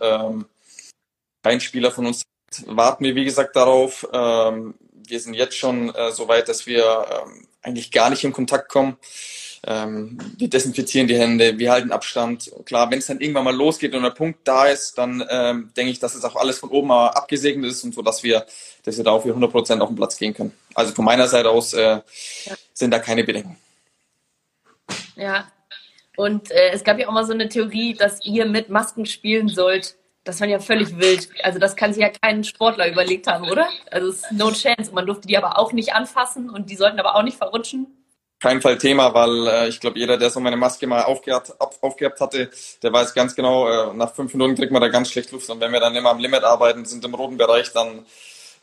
ähm, 0.00 0.46
ein 1.42 1.60
Spieler 1.60 1.90
von 1.90 2.06
uns 2.06 2.22
warten 2.66 3.04
wir, 3.04 3.14
wie 3.14 3.24
gesagt, 3.24 3.56
darauf. 3.56 4.06
Ähm, 4.12 4.74
wir 5.06 5.20
sind 5.20 5.34
jetzt 5.34 5.56
schon 5.56 5.94
äh, 5.94 6.12
so 6.12 6.28
weit, 6.28 6.48
dass 6.48 6.66
wir 6.66 7.06
ähm, 7.10 7.46
eigentlich 7.62 7.90
gar 7.90 8.10
nicht 8.10 8.24
in 8.24 8.32
Kontakt 8.32 8.68
kommen. 8.68 8.96
Ähm, 9.64 10.18
wir 10.36 10.48
desinfizieren 10.48 11.06
die 11.06 11.16
Hände, 11.16 11.58
wir 11.58 11.70
halten 11.70 11.92
Abstand. 11.92 12.50
Klar, 12.64 12.90
wenn 12.90 12.98
es 12.98 13.06
dann 13.06 13.20
irgendwann 13.20 13.44
mal 13.44 13.54
losgeht 13.54 13.94
und 13.94 14.02
der 14.02 14.10
Punkt 14.10 14.40
da 14.44 14.66
ist, 14.66 14.98
dann 14.98 15.24
ähm, 15.30 15.70
denke 15.76 15.92
ich, 15.92 16.00
dass 16.00 16.14
es 16.14 16.24
auch 16.24 16.34
alles 16.34 16.58
von 16.58 16.70
oben 16.70 16.90
abgesegnet 16.90 17.70
ist 17.70 17.84
und 17.84 17.94
so, 17.94 18.02
dass 18.02 18.22
wir, 18.22 18.44
dass 18.84 18.96
wir 18.96 19.04
da 19.04 19.12
auf 19.12 19.24
100 19.24 19.50
Prozent 19.50 19.80
auf 19.80 19.88
den 19.88 19.96
Platz 19.96 20.16
gehen 20.16 20.34
können. 20.34 20.52
Also 20.74 20.92
von 20.92 21.04
meiner 21.04 21.28
Seite 21.28 21.50
aus 21.50 21.74
äh, 21.74 21.80
ja. 21.80 22.02
sind 22.72 22.90
da 22.90 22.98
keine 22.98 23.22
Bedenken. 23.22 23.56
Ja, 25.14 25.46
und 26.16 26.50
äh, 26.50 26.70
es 26.72 26.82
gab 26.82 26.98
ja 26.98 27.08
auch 27.08 27.12
mal 27.12 27.24
so 27.24 27.32
eine 27.32 27.48
Theorie, 27.48 27.94
dass 27.94 28.24
ihr 28.24 28.46
mit 28.46 28.68
Masken 28.68 29.06
spielen 29.06 29.48
sollt. 29.48 29.96
Das 30.24 30.40
war 30.40 30.46
ja 30.46 30.60
völlig 30.60 30.96
wild. 30.98 31.28
Also 31.42 31.58
das 31.58 31.74
kann 31.74 31.92
sich 31.92 32.02
ja 32.02 32.10
kein 32.10 32.44
Sportler 32.44 32.88
überlegt 32.88 33.26
haben, 33.26 33.50
oder? 33.50 33.68
Also 33.90 34.08
es 34.08 34.22
ist 34.22 34.32
no 34.32 34.52
chance. 34.52 34.92
Man 34.92 35.06
durfte 35.06 35.26
die 35.26 35.36
aber 35.36 35.58
auch 35.58 35.72
nicht 35.72 35.94
anfassen 35.94 36.48
und 36.48 36.70
die 36.70 36.76
sollten 36.76 37.00
aber 37.00 37.16
auch 37.16 37.22
nicht 37.22 37.36
verrutschen. 37.36 37.88
Kein 38.38 38.60
Fall 38.60 38.78
Thema, 38.78 39.14
weil 39.14 39.46
äh, 39.46 39.68
ich 39.68 39.80
glaube, 39.80 39.98
jeder, 39.98 40.16
der 40.18 40.30
so 40.30 40.40
meine 40.40 40.56
Maske 40.56 40.86
mal 40.86 41.02
aufgehabt, 41.02 41.52
aufgehabt 41.80 42.20
hatte, 42.20 42.50
der 42.82 42.92
weiß 42.92 43.14
ganz 43.14 43.36
genau, 43.36 43.68
äh, 43.68 43.94
nach 43.94 44.14
fünf 44.14 44.32
Minuten 44.34 44.56
kriegt 44.56 44.72
man 44.72 44.82
da 44.82 44.88
ganz 44.88 45.10
schlecht 45.10 45.30
Luft. 45.30 45.48
Und 45.48 45.60
wenn 45.60 45.72
wir 45.72 45.78
dann 45.78 45.94
immer 45.94 46.10
am 46.10 46.18
Limit 46.18 46.42
arbeiten, 46.42 46.84
sind 46.84 47.04
im 47.04 47.14
roten 47.14 47.36
Bereich, 47.36 47.72
dann 47.72 48.04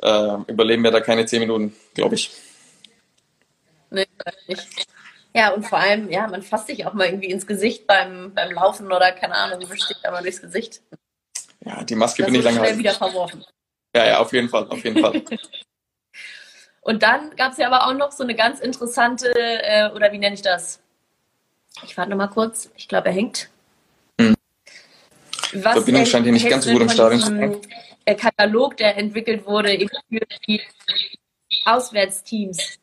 äh, 0.02 0.52
überleben 0.52 0.84
wir 0.84 0.92
da 0.92 1.00
keine 1.02 1.26
zehn 1.26 1.40
Minuten, 1.40 1.76
glaube 1.94 2.16
ich. 2.16 2.32
Nee, 3.90 4.06
nicht. 4.48 4.68
Ja, 5.34 5.54
und 5.54 5.66
vor 5.66 5.78
allem, 5.78 6.10
ja, 6.10 6.28
man 6.28 6.42
fasst 6.42 6.68
sich 6.68 6.86
auch 6.86 6.94
mal 6.94 7.08
irgendwie 7.08 7.30
ins 7.30 7.48
Gesicht 7.48 7.88
beim, 7.88 8.34
beim 8.34 8.52
Laufen 8.52 8.88
oder 8.92 9.12
keine 9.12 9.36
Ahnung, 9.36 9.66
sich 9.66 9.98
da 10.04 10.12
mal 10.12 10.24
durchs 10.24 10.42
Gesicht. 10.42 10.82
Ja, 11.70 11.84
die 11.84 11.96
Maske 11.96 12.24
das 12.24 12.32
bin 12.32 12.40
ich 12.40 12.44
lange 12.44 12.58
schnell 12.58 12.78
wieder 12.80 12.94
verworfen. 12.94 13.46
Ja, 13.96 14.06
ja, 14.06 14.20
auf 14.20 14.34
jeden 14.34 14.50
Fall, 14.50 14.68
auf 14.70 14.84
jeden 14.84 15.00
Fall. 15.00 15.24
Und 16.82 17.04
dann 17.04 17.36
gab 17.36 17.52
es 17.52 17.60
ja 17.60 17.68
aber 17.68 17.86
auch 17.86 17.94
noch 17.94 18.12
so 18.12 18.24
eine 18.24 18.34
ganz 18.34 18.60
interessante, 18.60 19.32
äh, 19.36 19.92
oder 19.92 20.12
wie 20.12 20.18
nenne 20.18 20.34
ich 20.34 20.42
das? 20.42 20.80
Ich 21.84 21.96
warte 21.96 22.10
noch 22.10 22.18
mal 22.18 22.28
kurz. 22.28 22.72
Ich 22.76 22.88
glaube, 22.88 23.10
er 23.10 23.14
hängt. 23.14 23.50
Hm. 24.20 24.34
Was 25.54 25.74
Verbindung 25.74 26.06
scheint 26.08 26.24
hier 26.24 26.34
nicht 26.34 26.50
ganz 26.50 26.66
so 26.66 26.72
gut 26.72 26.82
im 26.82 26.90
Stadion 26.90 27.22
zu 27.22 27.28
sein. 27.28 27.62
Der 28.08 28.16
Katalog, 28.16 28.76
der 28.78 28.98
entwickelt 28.98 29.46
wurde 29.46 29.70
für 30.10 30.22
die 30.48 30.62
Auswärtsteams. 31.66 32.80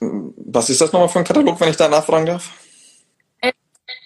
Was 0.00 0.68
ist 0.68 0.82
das 0.82 0.92
nochmal 0.92 1.08
für 1.08 1.20
ein 1.20 1.24
Katalog, 1.24 1.58
wenn 1.58 1.70
ich 1.70 1.76
da 1.76 1.88
nachfragen 1.88 2.26
darf? 2.26 2.52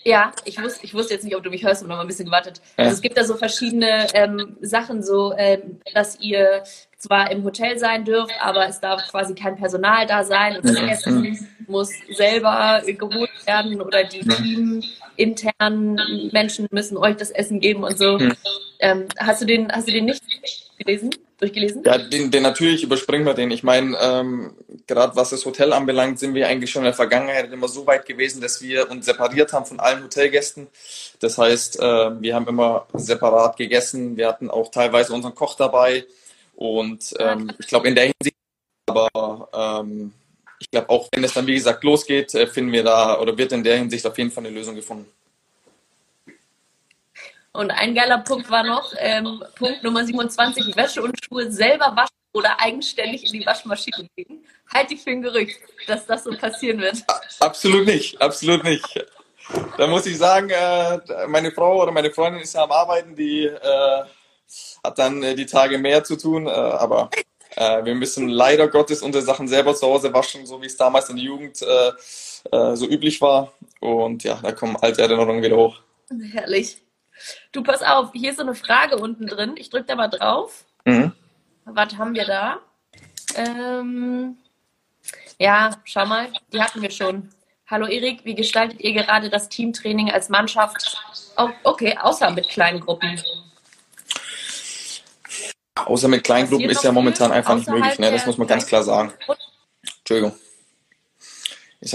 Ja, 0.04 0.32
ich 0.44 0.60
wusste, 0.60 0.84
ich 0.84 0.94
wusste 0.94 1.14
jetzt 1.14 1.24
nicht, 1.24 1.36
ob 1.36 1.42
du 1.42 1.50
mich 1.50 1.64
hörst, 1.64 1.82
habe 1.82 1.88
noch 1.88 1.96
mal 1.96 2.02
ein 2.02 2.08
bisschen 2.08 2.24
gewartet. 2.24 2.60
Ja. 2.78 2.84
Also 2.84 2.94
es 2.94 3.02
gibt 3.02 3.18
da 3.18 3.24
so 3.24 3.36
verschiedene 3.36 4.06
ähm, 4.14 4.56
Sachen, 4.60 5.02
so 5.02 5.34
ähm, 5.36 5.80
dass 5.94 6.18
ihr 6.20 6.62
zwar 6.96 7.30
im 7.30 7.44
Hotel 7.44 7.78
sein 7.78 8.04
dürft, 8.04 8.32
aber 8.40 8.66
es 8.66 8.80
darf 8.80 9.06
quasi 9.10 9.34
kein 9.34 9.56
Personal 9.56 10.06
da 10.06 10.24
sein 10.24 10.56
und 10.56 10.64
das 10.64 10.76
Essen 10.76 11.48
muss 11.66 11.90
selber 12.10 12.82
geholt 12.84 13.30
werden 13.46 13.80
oder 13.80 14.04
die 14.04 14.20
teaminternen 15.16 16.30
Menschen 16.32 16.66
müssen 16.70 16.96
euch 16.96 17.16
das 17.16 17.30
Essen 17.30 17.60
geben 17.60 17.84
und 17.84 17.98
so. 17.98 18.18
Ähm, 18.80 19.06
hast 19.18 19.42
du 19.42 19.46
den, 19.46 19.70
hast 19.70 19.88
du 19.88 19.92
den 19.92 20.06
nicht 20.06 20.22
gelesen? 20.78 21.10
Durchgelesen? 21.40 21.82
Ja, 21.84 21.98
den, 21.98 22.30
den 22.30 22.42
natürlich 22.42 22.82
überspringen 22.82 23.26
wir 23.26 23.34
den. 23.34 23.50
Ich 23.50 23.62
meine, 23.62 23.96
ähm, 24.00 24.52
gerade 24.86 25.16
was 25.16 25.30
das 25.30 25.44
Hotel 25.44 25.72
anbelangt, 25.72 26.18
sind 26.18 26.34
wir 26.34 26.48
eigentlich 26.48 26.70
schon 26.70 26.82
in 26.82 26.86
der 26.86 26.94
Vergangenheit 26.94 27.52
immer 27.52 27.68
so 27.68 27.86
weit 27.86 28.06
gewesen, 28.06 28.40
dass 28.40 28.60
wir 28.62 28.90
uns 28.90 29.06
separiert 29.06 29.52
haben 29.52 29.66
von 29.66 29.80
allen 29.80 30.04
Hotelgästen. 30.04 30.68
Das 31.20 31.38
heißt, 31.38 31.80
äh, 31.80 32.20
wir 32.20 32.34
haben 32.34 32.46
immer 32.48 32.86
separat 32.94 33.56
gegessen. 33.56 34.16
Wir 34.16 34.28
hatten 34.28 34.50
auch 34.50 34.70
teilweise 34.70 35.12
unseren 35.12 35.34
Koch 35.34 35.56
dabei. 35.56 36.04
Und 36.54 37.14
ähm, 37.18 37.50
ich 37.58 37.66
glaube, 37.66 37.88
in 37.88 37.94
der 37.94 38.04
Hinsicht, 38.04 38.36
aber 38.86 39.48
ähm, 39.52 40.12
ich 40.58 40.70
glaube, 40.70 40.90
auch 40.90 41.08
wenn 41.12 41.24
es 41.24 41.32
dann, 41.32 41.46
wie 41.46 41.54
gesagt, 41.54 41.82
losgeht, 41.84 42.34
äh, 42.34 42.46
finden 42.46 42.72
wir 42.72 42.84
da 42.84 43.18
oder 43.18 43.36
wird 43.36 43.52
in 43.52 43.64
der 43.64 43.78
Hinsicht 43.78 44.06
auf 44.06 44.18
jeden 44.18 44.30
Fall 44.30 44.44
eine 44.44 44.54
Lösung 44.54 44.74
gefunden. 44.74 45.06
Und 47.52 47.70
ein 47.70 47.94
geiler 47.94 48.18
Punkt 48.18 48.48
war 48.50 48.62
noch, 48.62 48.92
ähm, 48.98 49.42
Punkt 49.56 49.82
Nummer 49.82 50.04
27, 50.04 50.76
Wäsche 50.76 51.02
und 51.02 51.18
Schuhe 51.24 51.50
selber 51.50 51.96
waschen 51.96 52.14
oder 52.32 52.60
eigenständig 52.60 53.26
in 53.26 53.40
die 53.40 53.46
Waschmaschine 53.46 54.08
legen. 54.16 54.44
Halte 54.72 54.94
ich 54.94 55.02
für 55.02 55.10
ein 55.10 55.22
Gerücht, 55.22 55.58
dass 55.88 56.06
das 56.06 56.24
so 56.24 56.30
passieren 56.30 56.80
wird. 56.80 57.02
Absolut 57.40 57.86
nicht, 57.86 58.20
absolut 58.22 58.62
nicht. 58.62 59.04
Da 59.76 59.88
muss 59.88 60.06
ich 60.06 60.16
sagen, 60.16 60.50
äh, 60.50 61.26
meine 61.26 61.50
Frau 61.50 61.82
oder 61.82 61.90
meine 61.90 62.12
Freundin 62.12 62.42
ist 62.42 62.54
ja 62.54 62.62
am 62.62 62.70
Arbeiten, 62.70 63.16
die 63.16 63.46
äh, 63.46 64.02
hat 64.84 64.98
dann 64.98 65.22
äh, 65.24 65.34
die 65.34 65.46
Tage 65.46 65.78
mehr 65.78 66.04
zu 66.04 66.16
tun, 66.16 66.46
äh, 66.46 66.50
aber 66.50 67.10
äh, 67.56 67.84
wir 67.84 67.96
müssen 67.96 68.28
leider 68.28 68.68
Gottes 68.68 69.02
unsere 69.02 69.24
Sachen 69.24 69.48
selber 69.48 69.74
zu 69.74 69.86
Hause 69.88 70.12
waschen, 70.12 70.46
so 70.46 70.62
wie 70.62 70.66
es 70.66 70.76
damals 70.76 71.08
in 71.08 71.16
der 71.16 71.24
Jugend 71.24 71.60
äh, 71.62 71.92
so 72.74 72.86
üblich 72.86 73.20
war. 73.20 73.52
Und 73.80 74.22
ja, 74.22 74.38
da 74.40 74.52
kommen 74.52 74.76
alte 74.76 75.02
Erinnerungen 75.02 75.42
wieder 75.42 75.56
hoch. 75.56 75.80
Herrlich. 76.32 76.80
Du, 77.52 77.62
pass 77.62 77.82
auf, 77.82 78.12
hier 78.12 78.30
ist 78.30 78.36
so 78.36 78.42
eine 78.42 78.54
Frage 78.54 78.96
unten 78.96 79.26
drin. 79.26 79.54
Ich 79.56 79.70
drücke 79.70 79.86
da 79.86 79.94
mal 79.94 80.08
drauf. 80.08 80.64
Mhm. 80.84 81.12
Was 81.64 81.96
haben 81.96 82.14
wir 82.14 82.24
da? 82.24 82.58
Ähm, 83.34 84.36
ja, 85.38 85.70
schau 85.84 86.06
mal, 86.06 86.28
die 86.52 86.60
hatten 86.60 86.82
wir 86.82 86.90
schon. 86.90 87.30
Hallo 87.66 87.86
Erik, 87.86 88.24
wie 88.24 88.34
gestaltet 88.34 88.80
ihr 88.80 88.92
gerade 88.92 89.30
das 89.30 89.48
Teamtraining 89.48 90.10
als 90.10 90.28
Mannschaft? 90.28 90.96
Oh, 91.36 91.50
okay, 91.62 91.96
außer 91.96 92.30
mit 92.32 92.48
kleinen 92.48 92.80
Gruppen. 92.80 93.22
Außer 95.76 96.08
mit 96.08 96.24
kleinen 96.24 96.48
Gruppen 96.48 96.68
ist 96.68 96.82
ja 96.82 96.92
momentan 96.92 97.30
einfach 97.32 97.54
nicht 97.54 97.68
möglich, 97.68 97.98
ne? 97.98 98.10
das 98.10 98.26
muss 98.26 98.38
man 98.38 98.48
ganz 98.48 98.66
klar 98.66 98.82
sagen. 98.82 99.12
Entschuldigung. 99.98 100.36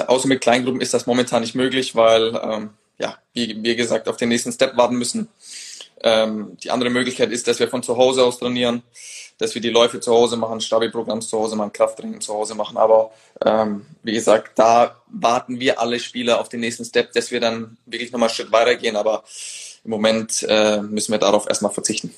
außer 0.08 0.28
mit 0.28 0.42
kleinen 0.42 0.64
Gruppen 0.64 0.82
ist 0.82 0.94
das 0.94 1.06
momentan 1.06 1.42
nicht 1.42 1.56
möglich, 1.56 1.96
weil 1.96 2.40
ähm, 2.42 2.74
ja, 2.98 3.18
wie, 3.34 3.62
wie 3.64 3.76
gesagt, 3.76 4.08
auf 4.08 4.18
den 4.18 4.30
nächsten 4.30 4.52
Step 4.52 4.78
warten 4.78 4.96
müssen. 4.96 5.30
Ähm, 6.04 6.58
die 6.64 6.72
andere 6.72 6.90
Möglichkeit 6.90 7.32
ist, 7.32 7.48
dass 7.48 7.60
wir 7.60 7.68
von 7.68 7.84
zu 7.84 7.98
Hause 7.98 8.24
aus 8.24 8.40
trainieren, 8.40 8.84
dass 9.38 9.56
wir 9.56 9.62
die 9.62 9.70
Läufe 9.70 10.00
zu 10.00 10.14
Hause 10.14 10.38
machen, 10.38 10.62
Stabi-Programm 10.62 11.22
zu 11.22 11.38
Hause 11.38 11.56
machen, 11.56 11.74
Krafttraining 11.74 12.22
zu 12.22 12.34
Hause 12.34 12.56
machen. 12.56 12.78
Aber 12.78 13.12
ähm, 13.44 13.86
wie 14.04 14.14
gesagt, 14.14 14.58
da 14.60 15.02
warten 15.08 15.60
wir 15.60 15.80
alle 15.80 16.00
Spieler 16.00 16.40
auf 16.40 16.50
den 16.50 16.60
nächsten 16.60 16.86
Step, 16.86 17.12
dass 17.14 17.32
wir 17.32 17.40
dann 17.40 17.78
wirklich 17.86 18.12
nochmal 18.12 18.30
einen 18.30 18.36
Schritt 18.36 18.52
weitergehen. 18.52 18.96
Aber 18.96 19.24
im 19.84 19.92
Moment 19.92 20.46
äh, 20.48 20.82
müssen 20.82 21.12
wir 21.12 21.20
darauf 21.20 21.48
erstmal 21.48 21.72
verzichten. 21.72 22.14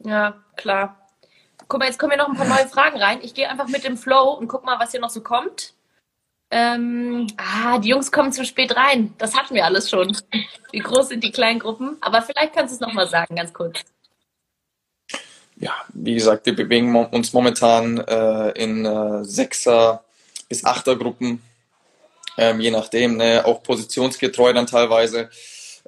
Ja, 0.00 0.34
klar. 0.56 0.96
Guck 1.68 1.80
mal, 1.80 1.86
jetzt 1.86 1.98
kommen 1.98 2.12
hier 2.12 2.22
noch 2.22 2.28
ein 2.28 2.36
paar 2.36 2.46
neue 2.46 2.68
Fragen 2.68 2.98
rein. 2.98 3.20
Ich 3.22 3.34
gehe 3.34 3.48
einfach 3.48 3.68
mit 3.68 3.82
dem 3.84 3.96
Flow 3.96 4.32
und 4.32 4.46
guck 4.46 4.64
mal, 4.64 4.78
was 4.78 4.92
hier 4.92 5.00
noch 5.00 5.10
so 5.10 5.20
kommt. 5.20 5.74
Ähm, 6.50 7.26
ah, 7.36 7.78
die 7.78 7.88
Jungs 7.88 8.12
kommen 8.12 8.32
zu 8.32 8.44
spät 8.44 8.76
rein. 8.76 9.14
Das 9.18 9.36
hatten 9.36 9.54
wir 9.54 9.64
alles 9.64 9.90
schon. 9.90 10.16
Wie 10.70 10.78
groß 10.78 11.08
sind 11.08 11.24
die 11.24 11.32
kleinen 11.32 11.58
Gruppen? 11.58 11.96
Aber 12.00 12.22
vielleicht 12.22 12.54
kannst 12.54 12.72
du 12.72 12.76
es 12.76 12.80
nochmal 12.80 13.08
sagen, 13.08 13.34
ganz 13.34 13.52
kurz. 13.52 13.80
Ja, 15.56 15.72
wie 15.94 16.14
gesagt, 16.14 16.46
wir 16.46 16.54
bewegen 16.54 16.94
uns 16.94 17.32
momentan 17.32 17.98
äh, 17.98 18.50
in 18.50 18.84
äh, 18.84 19.24
Sechser- 19.24 20.04
bis 20.48 20.64
Achter-Gruppen, 20.64 21.42
ähm, 22.38 22.60
je 22.60 22.70
nachdem, 22.70 23.16
ne? 23.16 23.44
auch 23.44 23.62
positionsgetreu 23.62 24.52
dann 24.52 24.66
teilweise. 24.66 25.30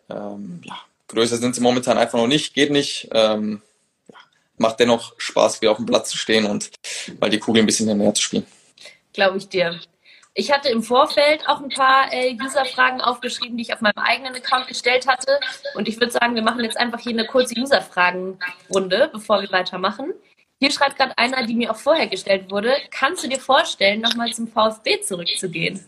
Ähm, 0.08 0.60
ja, 0.64 0.78
größer 1.08 1.36
sind 1.36 1.54
sie 1.54 1.60
momentan 1.60 1.98
einfach 1.98 2.18
noch 2.18 2.26
nicht, 2.26 2.54
geht 2.54 2.70
nicht. 2.70 3.08
Ähm, 3.12 3.62
ja, 4.08 4.16
macht 4.56 4.80
dennoch 4.80 5.14
Spaß, 5.18 5.60
wieder 5.60 5.72
auf 5.72 5.76
dem 5.76 5.86
Platz 5.86 6.10
zu 6.10 6.16
stehen 6.16 6.46
und 6.46 6.70
mal 7.20 7.30
die 7.30 7.38
Kugel 7.38 7.62
ein 7.62 7.66
bisschen 7.66 7.96
näher 7.96 8.14
zu 8.14 8.22
spielen. 8.22 8.46
Glaube 9.12 9.38
ich 9.38 9.48
dir. 9.48 9.78
Ich 10.38 10.52
hatte 10.52 10.68
im 10.68 10.84
Vorfeld 10.84 11.48
auch 11.48 11.60
ein 11.60 11.68
paar 11.68 12.12
äh, 12.12 12.32
User-Fragen 12.40 13.00
aufgeschrieben, 13.00 13.56
die 13.56 13.64
ich 13.64 13.74
auf 13.74 13.80
meinem 13.80 13.98
eigenen 13.98 14.36
Account 14.36 14.68
gestellt 14.68 15.08
hatte. 15.08 15.40
Und 15.74 15.88
ich 15.88 15.98
würde 15.98 16.12
sagen, 16.12 16.36
wir 16.36 16.42
machen 16.42 16.62
jetzt 16.62 16.76
einfach 16.76 17.00
hier 17.00 17.10
eine 17.10 17.26
kurze 17.26 17.58
User-Fragen-Runde, 17.58 19.10
bevor 19.12 19.42
wir 19.42 19.50
weitermachen. 19.50 20.12
Hier 20.60 20.70
schreibt 20.70 20.96
gerade 20.96 21.18
einer, 21.18 21.44
die 21.44 21.56
mir 21.56 21.72
auch 21.72 21.76
vorher 21.76 22.06
gestellt 22.06 22.52
wurde. 22.52 22.72
Kannst 22.92 23.24
du 23.24 23.28
dir 23.28 23.40
vorstellen, 23.40 24.00
nochmal 24.00 24.32
zum 24.32 24.46
VfB 24.46 25.00
zurückzugehen? 25.00 25.84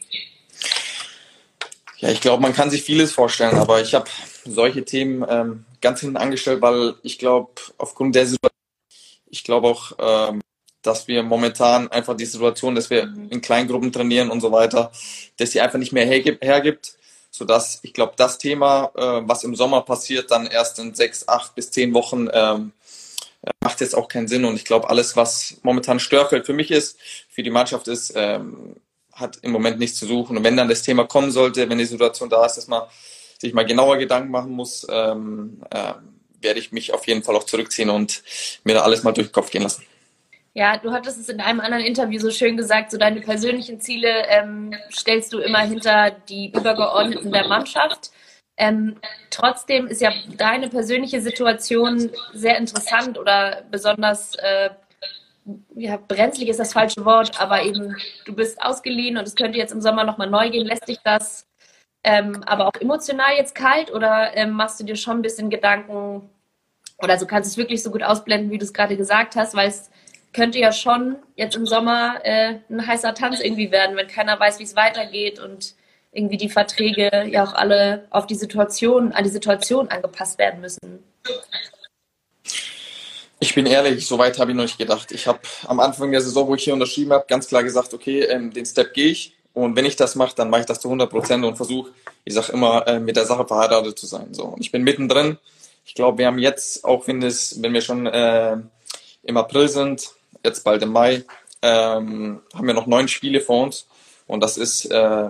Ja, 1.99 2.09
ich 2.09 2.21
glaube, 2.21 2.42
man 2.42 2.52
kann 2.52 2.71
sich 2.71 2.83
vieles 2.83 3.12
vorstellen, 3.12 3.57
aber 3.57 3.80
ich 3.80 3.95
habe 3.95 4.11
solche 4.45 4.85
Themen 4.85 5.25
ähm, 5.28 5.64
ganz 5.80 6.00
hinten 6.00 6.16
angestellt, 6.16 6.61
weil 6.61 6.97
ich 7.04 7.21
glaube, 7.21 7.52
aufgrund 7.78 8.16
der 8.16 8.26
Situation, 8.26 8.50
ich 9.26 9.45
glaube 9.45 9.69
auch, 9.69 9.92
ähm, 10.00 10.40
dass 10.83 11.09
wir 11.09 11.23
momentan 11.23 11.89
einfach 11.89 12.17
die 12.17 12.27
Situation, 12.27 12.75
dass 12.75 12.91
wir 12.91 13.07
mhm. 13.07 13.29
in 13.31 13.41
Kleingruppen 13.41 13.93
trainieren 13.93 14.31
und 14.31 14.41
so 14.41 14.53
weiter, 14.53 14.91
dass 15.37 15.53
sie 15.53 15.61
einfach 15.61 15.79
nicht 15.79 15.93
mehr 15.93 16.07
hergibt, 16.07 16.45
hergibt 16.45 16.97
sodass 17.31 17.79
ich 17.83 17.95
glaube, 17.95 18.13
das 18.17 18.39
Thema, 18.39 18.91
äh, 18.95 19.23
was 19.27 19.45
im 19.45 19.55
Sommer 19.55 19.83
passiert, 19.83 20.31
dann 20.31 20.47
erst 20.47 20.79
in 20.79 20.95
sechs, 20.95 21.27
acht 21.29 21.55
bis 21.55 21.71
zehn 21.71 21.95
Wochen 21.95 22.29
ähm, 22.33 22.73
äh, 23.43 23.51
macht 23.63 23.81
jetzt 23.81 23.97
auch 23.97 24.09
keinen 24.09 24.29
Sinn. 24.29 24.45
Und 24.45 24.57
ich 24.57 24.65
glaube, 24.65 24.91
alles, 24.91 25.17
was 25.17 25.57
momentan 25.63 26.01
Störfeld 26.01 26.45
für 26.45 26.53
mich 26.53 26.71
ist, 26.71 26.99
für 27.29 27.43
die 27.43 27.51
Mannschaft 27.51 27.89
ist, 27.89 28.13
ähm, 28.17 28.77
hat 29.13 29.39
im 29.43 29.53
Moment 29.53 29.79
nichts 29.79 29.99
zu 29.99 30.07
suchen. 30.07 30.37
Und 30.37 30.45
wenn 30.45 30.57
dann 30.57 30.69
das 30.69 30.83
Thema 30.83 31.05
kommen 31.05 31.31
sollte, 31.31 31.69
wenn 31.69 31.79
die 31.79 31.85
Situation 31.85 32.29
da 32.29 32.45
ist, 32.45 32.57
dass 32.57 32.69
man 32.69 32.83
sich 33.39 33.55
mal 33.55 33.65
genauer 33.65 33.97
Gedanken 33.97 34.31
machen 34.31 34.51
muss, 34.51 34.87
ähm, 34.91 35.63
äh, 35.71 35.95
werde 36.43 36.61
ich 36.61 36.73
mich 36.73 36.93
auf 36.93 37.07
jeden 37.07 37.23
Fall 37.23 37.37
auch 37.37 37.45
zurückziehen 37.45 37.91
und 37.91 38.23
mir 38.65 38.75
da 38.75 38.83
alles 38.83 39.03
mal 39.03 39.13
durch 39.13 39.29
den 39.29 39.33
Kopf 39.33 39.51
gehen 39.51 39.63
lassen. 39.63 39.85
Ja, 40.52 40.76
du 40.78 40.90
hattest 40.90 41.21
es 41.21 41.28
in 41.28 41.40
einem 41.40 41.61
anderen 41.61 41.85
Interview 41.85 42.19
so 42.19 42.30
schön 42.30 42.57
gesagt, 42.57 42.90
so 42.90 42.99
deine 42.99 43.21
persönlichen 43.21 43.80
Ziele 43.80 44.26
ähm, 44.28 44.75
stellst 44.90 45.33
du 45.33 45.38
immer 45.38 45.61
hinter 45.61 46.11
die 46.11 46.52
Übergeordneten 46.52 47.30
der 47.30 47.47
Mannschaft. 47.47 48.11
Ähm, 48.57 48.97
trotzdem 49.30 49.87
ist 49.87 50.00
ja 50.00 50.12
deine 50.37 50.69
persönliche 50.69 51.21
Situation 51.21 52.11
sehr 52.35 52.59
interessant 52.59 53.16
oder 53.16 53.62
besonders 53.71 54.35
äh, 54.37 54.71
ja, 55.75 55.97
brenzlig 55.97 56.49
ist 56.49 56.61
das 56.61 56.73
falsche 56.73 57.04
Wort, 57.04 57.40
aber 57.40 57.62
eben 57.62 57.97
du 58.25 58.35
bist 58.35 58.61
ausgeliehen 58.61 59.16
und 59.16 59.26
es 59.26 59.37
könnte 59.37 59.59
jetzt 59.59 59.73
im 59.73 59.80
Sommer 59.80 60.04
nochmal 60.04 60.28
neu 60.28 60.50
gehen. 60.50 60.66
Lässt 60.66 60.88
dich 60.88 60.99
das 61.04 61.47
ähm, 62.02 62.42
aber 62.47 62.66
auch 62.66 62.80
emotional 62.80 63.35
jetzt 63.37 63.54
kalt 63.54 63.92
oder 63.92 64.37
ähm, 64.37 64.52
machst 64.52 64.80
du 64.80 64.85
dir 64.85 64.97
schon 64.97 65.19
ein 65.19 65.23
bisschen 65.23 65.50
Gedanken 65.50 66.30
oder 66.99 67.19
so 67.19 67.26
kannst 67.26 67.50
du 67.50 67.52
es 67.52 67.57
wirklich 67.59 67.83
so 67.83 67.90
gut 67.90 68.02
ausblenden, 68.02 68.50
wie 68.50 68.59
du 68.59 68.64
es 68.64 68.73
gerade 68.73 68.97
gesagt 68.97 69.37
hast, 69.37 69.54
weil 69.54 69.69
es 69.69 69.90
könnte 70.33 70.59
ja 70.59 70.73
schon 70.73 71.17
jetzt 71.37 71.57
im 71.57 71.67
Sommer 71.67 72.21
äh, 72.25 72.57
ein 72.69 72.87
heißer 72.87 73.15
Tanz 73.15 73.41
irgendwie 73.41 73.71
werden, 73.71 73.97
wenn 73.97 74.09
keiner 74.09 74.39
weiß, 74.39 74.59
wie 74.59 74.65
es 74.65 74.77
weitergeht 74.77 75.39
und 75.41 75.75
irgendwie 76.13 76.37
die 76.37 76.49
Verträge 76.49 77.27
ja 77.29 77.45
auch 77.45 77.55
alle 77.55 78.07
auf 78.11 78.27
die 78.27 78.35
Situation, 78.35 79.13
an 79.13 79.25
die 79.25 79.31
Situation 79.31 79.89
angepasst 79.89 80.39
werden 80.39 80.61
müssen. 80.61 81.05
Ich 83.39 83.55
bin 83.55 83.67
ehrlich, 83.67 84.07
so 84.07 84.19
weit 84.19 84.39
habe 84.39 84.51
ich 84.51 84.57
noch 84.57 84.65
nicht 84.65 84.79
gedacht. 84.79 85.13
Ich 85.13 85.27
habe 85.27 85.41
am 85.67 85.81
Anfang 85.81 86.11
der 86.11 86.21
Saison, 86.21 86.47
wo 86.47 86.55
ich 86.55 86.65
hier 86.65 86.75
unterschrieben 86.75 87.13
habe, 87.13 87.25
ganz 87.27 87.49
klar 87.49 87.63
gesagt, 87.63 87.95
okay, 87.95 88.23
ähm, 88.25 88.53
den 88.53 88.67
Step 88.67 88.93
gehe 88.93 89.07
ich. 89.07 89.37
Und 89.53 89.77
wenn 89.77 89.87
ich 89.87 89.97
das 89.97 90.15
mache, 90.15 90.35
dann 90.37 90.51
mache 90.51 90.61
ich 90.61 90.67
das 90.67 90.81
zu 90.81 90.89
100 90.89 91.11
Prozent 91.11 91.45
und 91.45 91.57
versuche, 91.57 91.91
ich 92.25 92.35
sage 92.35 92.53
immer, 92.53 92.87
äh, 92.87 93.01
mit 93.01 93.17
der 93.17 93.25
Sache 93.25 93.47
verheiratet 93.47 93.99
zu 93.99 94.07
sein. 94.07 94.33
So, 94.35 94.45
und 94.45 94.61
ich 94.61 94.71
bin 94.71 94.83
mittendrin. 94.83 95.39
Ich 95.85 95.95
glaube, 95.95 96.19
wir 96.19 96.27
haben 96.27 96.39
jetzt, 96.39 96.85
auch 96.85 97.07
wenn, 97.09 97.23
es, 97.23 97.61
wenn 97.63 97.73
wir 97.73 97.81
schon 97.81 98.07
äh, 98.07 98.59
im 99.23 99.37
April 99.37 99.69
sind, 99.69 100.11
jetzt 100.44 100.64
bald 100.64 100.82
im 100.82 100.92
Mai, 100.92 101.25
ähm, 101.62 102.40
haben 102.54 102.66
wir 102.66 102.75
noch 102.75 102.87
neun 102.87 103.09
Spiele 103.09 103.40
vor 103.40 103.64
uns 103.64 103.87
und 104.26 104.40
das 104.40 104.56
ist 104.56 104.87
äh, 104.87 105.28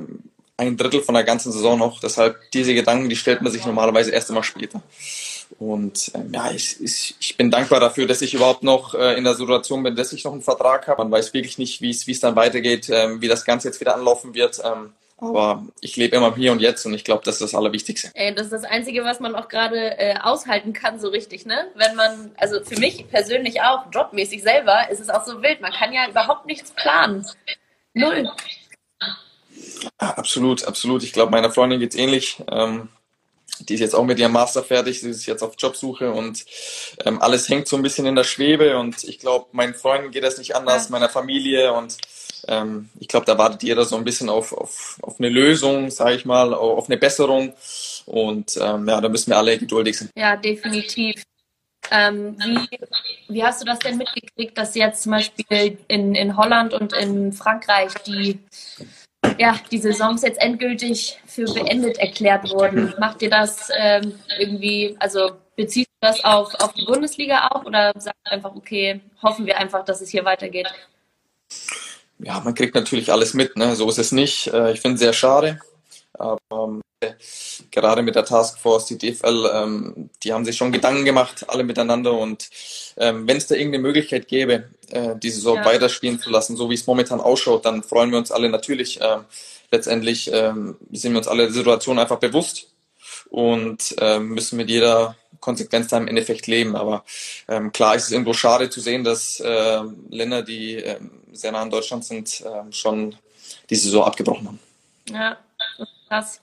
ein 0.61 0.77
Drittel 0.77 1.03
von 1.03 1.15
der 1.15 1.25
ganzen 1.25 1.53
Saison 1.53 1.79
noch. 1.79 2.01
Deshalb 2.01 2.39
diese 2.53 2.75
Gedanken, 2.75 3.09
die 3.09 3.17
stellt 3.17 3.43
man 3.43 3.51
sich 3.51 3.65
normalerweise 3.65 4.11
erst 4.11 4.31
immer 4.31 4.43
später. 4.43 4.83
Und 5.59 6.13
ähm, 6.15 6.31
ja, 6.33 6.51
ich, 6.53 6.81
ich, 6.81 7.17
ich 7.19 7.37
bin 7.37 7.51
dankbar 7.51 7.81
dafür, 7.81 8.07
dass 8.07 8.23
ich 8.23 8.35
überhaupt 8.35 8.63
noch 8.63 8.95
äh, 8.95 9.17
in 9.17 9.25
der 9.25 9.35
Situation 9.35 9.83
bin, 9.83 9.97
dass 9.97 10.13
ich 10.13 10.25
noch 10.25 10.33
einen 10.33 10.43
Vertrag 10.43 10.87
habe. 10.87 11.03
Man 11.03 11.11
weiß 11.11 11.35
wirklich 11.35 11.59
nicht, 11.59 11.81
wie 11.81 11.91
es 11.91 12.21
dann 12.21 12.37
weitergeht, 12.37 12.89
ähm, 12.91 13.21
wie 13.21 13.29
das 13.29 13.45
Ganze 13.45 13.69
jetzt 13.69 13.81
wieder 13.81 13.95
anlaufen 13.95 14.35
wird. 14.35 14.61
Ähm, 14.65 14.93
aber 15.21 15.67
ich 15.81 15.97
lebe 15.97 16.17
immer 16.17 16.35
hier 16.35 16.53
und 16.53 16.61
jetzt 16.61 16.87
und 16.87 16.95
ich 16.95 17.05
glaube, 17.05 17.23
das 17.25 17.37
ist 17.37 17.43
das 17.43 17.55
Allerwichtigste. 17.55 18.11
Ey, 18.15 18.35
das 18.35 18.47
ist 18.47 18.53
das 18.53 18.65
Einzige, 18.65 19.05
was 19.05 19.21
man 19.21 19.35
auch 19.35 19.49
gerade 19.49 19.99
äh, 19.99 20.17
aushalten 20.19 20.73
kann, 20.73 20.99
so 20.99 21.09
richtig, 21.09 21.47
ne? 21.47 21.69
Wenn 21.75 21.95
man, 21.95 22.33
also 22.37 22.63
für 22.65 22.79
mich 22.79 23.09
persönlich 23.09 23.61
auch, 23.63 23.87
jobmäßig 23.93 24.43
selber, 24.43 24.89
ist 24.91 25.01
es 25.01 25.11
auch 25.11 25.25
so 25.25 25.43
wild. 25.43 25.61
Man 25.61 25.73
kann 25.73 25.93
ja 25.93 26.09
überhaupt 26.09 26.47
nichts 26.47 26.73
planen. 26.73 27.27
Null. 27.95 28.31
Ja, 30.01 30.11
absolut, 30.15 30.65
absolut. 30.65 31.03
Ich 31.03 31.13
glaube, 31.13 31.31
meiner 31.33 31.51
Freundin 31.51 31.81
geht 31.81 31.93
es 31.93 31.99
ähnlich. 31.99 32.43
Ähm, 32.51 32.89
die 33.69 33.75
ist 33.75 33.81
jetzt 33.81 33.95
auch 33.95 34.05
mit 34.05 34.19
ihrem 34.19 34.33
Master 34.33 34.63
fertig, 34.63 35.01
sie 35.01 35.11
ist 35.11 35.27
jetzt 35.27 35.43
auf 35.43 35.55
Jobsuche 35.59 36.13
und 36.13 36.45
ähm, 37.05 37.21
alles 37.21 37.49
hängt 37.49 37.69
so 37.69 37.77
ein 37.77 37.83
bisschen 37.83 38.07
in 38.07 38.15
der 38.15 38.25
Schwebe 38.25 38.79
und 38.79 39.05
ich 39.05 39.19
glaube, 39.19 39.49
meinen 39.53 39.75
Freunden 39.75 40.11
geht 40.11 40.25
das 40.25 40.39
nicht 40.39 40.57
anders, 40.57 40.89
meiner 40.89 41.09
Familie 41.09 41.73
und 41.73 41.97
ähm, 42.49 42.89
ich 42.99 43.09
glaube, 43.09 43.27
da 43.27 43.39
wartet 43.39 43.63
jeder 43.63 43.85
so 43.85 43.97
ein 43.97 44.05
bisschen 44.05 44.29
auf, 44.29 44.53
auf, 44.53 44.99
auf 45.03 45.19
eine 45.19 45.29
Lösung, 45.29 45.91
sage 45.91 46.17
ich 46.17 46.25
mal, 46.25 46.55
auf 46.55 46.89
eine 46.89 46.97
Besserung 46.97 47.55
und 48.07 48.57
ähm, 48.61 48.89
ja, 48.89 49.01
da 49.01 49.09
müssen 49.09 49.31
wir 49.31 49.39
alle 49.39 49.59
geduldig 49.59 49.99
sein. 49.99 50.11
Ja, 50.17 50.37
definitiv. 50.37 51.23
Ähm, 51.91 52.37
wie, 52.39 52.79
wie 53.29 53.45
hast 53.45 53.61
du 53.61 53.67
das 53.67 53.79
denn 53.81 53.97
mitgekriegt, 53.97 54.57
dass 54.57 54.75
jetzt 54.75 55.03
zum 55.03 55.13
Beispiel 55.13 55.79
in, 55.89 56.15
in 56.15 56.37
Holland 56.37 56.73
und 56.73 56.93
in 56.93 57.33
Frankreich 57.33 57.93
die, 58.07 58.39
ja, 59.39 59.59
die 59.71 59.79
Saisons 59.79 60.23
jetzt 60.23 60.41
endgültig 60.41 61.19
für 61.27 61.45
beendet 61.45 61.99
erklärt 61.99 62.51
wurden? 62.51 62.95
Macht 62.99 63.23
dir 63.23 63.31
das 63.31 63.71
ähm, 63.77 64.15
irgendwie, 64.39 64.95
also 65.01 65.33
beziehst 65.57 65.89
du 66.01 66.07
das 66.07 66.25
auf, 66.25 66.55
auf 66.61 66.75
die 66.75 66.85
Bundesliga 66.85 67.49
auch 67.49 67.65
oder 67.65 67.93
sagst 67.97 68.21
du 68.25 68.33
einfach, 68.33 68.55
okay, 68.55 69.01
hoffen 69.23 69.47
wir 69.47 69.59
einfach, 69.59 69.85
dass 69.85 70.01
es 70.01 70.11
hier 70.11 70.25
weitergeht? 70.25 70.69
Ja, 72.23 72.41
man 72.41 72.55
kriegt 72.55 72.75
natürlich 72.75 73.13
alles 73.13 73.35
mit, 73.35 73.57
ne? 73.57 73.75
so 73.77 73.89
ist 73.89 73.99
es 73.99 74.13
nicht. 74.13 74.49
Äh, 74.49 74.73
ich 74.73 74.81
finde 74.81 74.95
es 74.95 75.01
sehr 75.01 75.13
schade. 75.13 75.59
Aber 76.13 76.39
ähm, 76.53 76.83
gerade 77.71 78.03
mit 78.03 78.15
der 78.15 78.25
Taskforce, 78.25 78.87
die 78.87 78.99
DFL, 78.99 79.51
ähm, 79.55 80.11
die 80.23 80.33
haben 80.33 80.45
sich 80.45 80.57
schon 80.57 80.73
Gedanken 80.73 81.05
gemacht, 81.05 81.47
alle 81.49 81.65
miteinander. 81.65 82.13
Und 82.13 82.51
ähm, 82.97 83.27
wenn 83.27 83.39
es 83.39 83.47
da 83.47 83.55
irgendeine 83.55 83.83
Möglichkeit 83.83 84.29
gäbe, 84.29 84.69
äh, 84.91 85.17
die 85.17 85.31
Saison 85.31 85.57
ja. 85.57 85.65
weiterspielen 85.65 86.21
zu 86.21 86.31
lassen, 86.31 86.57
so 86.57 86.69
wie 86.69 86.75
es 86.75 86.87
momentan 86.87 87.21
ausschaut, 87.21 87.65
dann 87.65 87.83
freuen 87.83 88.11
wir 88.11 88.19
uns 88.19 88.31
alle 88.31 88.51
natürlich. 88.51 89.01
Äh, 89.01 89.19
letztendlich 89.71 90.33
äh, 90.33 90.53
sind 90.93 91.13
wir 91.13 91.19
uns 91.19 91.29
alle 91.29 91.45
der 91.45 91.53
Situation 91.53 91.99
einfach 91.99 92.19
bewusst 92.19 92.73
und 93.31 93.95
äh, 93.99 94.19
müssen 94.19 94.57
mit 94.57 94.69
jeder 94.69 95.17
Konsequenz 95.41 95.89
da 95.89 95.99
im 95.99 96.09
Endeffekt 96.09 96.47
leben. 96.47 96.77
Aber 96.77 97.05
ähm, 97.49 97.73
klar 97.73 97.95
ist 97.95 98.05
es 98.05 98.13
irgendwo 98.13 98.33
schade 98.33 98.71
zu 98.71 98.81
sehen, 98.81 99.05
dass 99.05 99.41
äh, 99.41 99.81
Länder, 100.11 100.43
die 100.43 100.77
äh, 100.77 101.01
sehr 101.33 101.53
nah 101.53 101.63
an 101.63 101.71
Deutschland 101.71 102.05
sind, 102.05 102.41
äh, 102.41 102.73
schon 102.73 103.17
die 103.69 103.77
Saison 103.77 104.05
abgebrochen 104.05 104.49
haben. 104.49 104.61
Ja, 105.09 105.37
krass. 106.09 106.41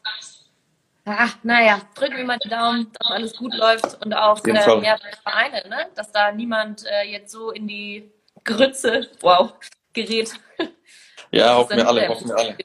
Ah, 1.06 1.30
naja, 1.42 1.82
drücken 1.96 2.18
wir 2.18 2.25
mal 2.25 2.38
die 2.44 2.50
Daumen, 2.50 2.92
dass 3.00 3.12
alles 3.12 3.34
gut 3.38 3.54
läuft 3.54 4.04
und 4.04 4.13
auch 4.13 4.44
äh, 4.44 4.54
ja, 4.54 4.98
Vereine, 5.24 5.70
ne? 5.70 5.88
dass 5.96 6.12
da 6.12 6.34
niemand 6.34 6.86
äh, 6.86 7.10
jetzt 7.10 7.32
so 7.32 7.51
in 7.51 7.66
die 7.66 8.12
Grütze, 8.44 9.10
wow, 9.22 9.54
gerät. 9.94 10.34
Ja, 11.32 11.56
hoffen 11.56 11.77
wir 11.77 11.88
alle, 11.88 12.08
hoffen 12.08 12.30
wir 12.30 12.38
alle. 12.38 12.58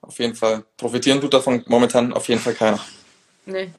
Auf 0.00 0.18
jeden 0.18 0.34
Fall. 0.34 0.64
Profitieren 0.76 1.20
tut 1.20 1.34
davon 1.34 1.62
momentan 1.66 2.12
auf 2.14 2.28
jeden 2.28 2.40
Fall 2.40 2.54
keiner. 2.54 2.80
Nee. 3.44 3.70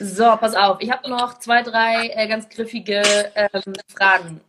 So, 0.00 0.24
pass 0.36 0.54
auf. 0.54 0.78
Ich 0.80 0.90
habe 0.90 1.08
noch 1.10 1.38
zwei, 1.38 1.62
drei 1.62 2.08
äh, 2.14 2.28
ganz 2.28 2.48
griffige 2.48 3.02
ähm, 3.34 3.74
Fragen 3.92 4.40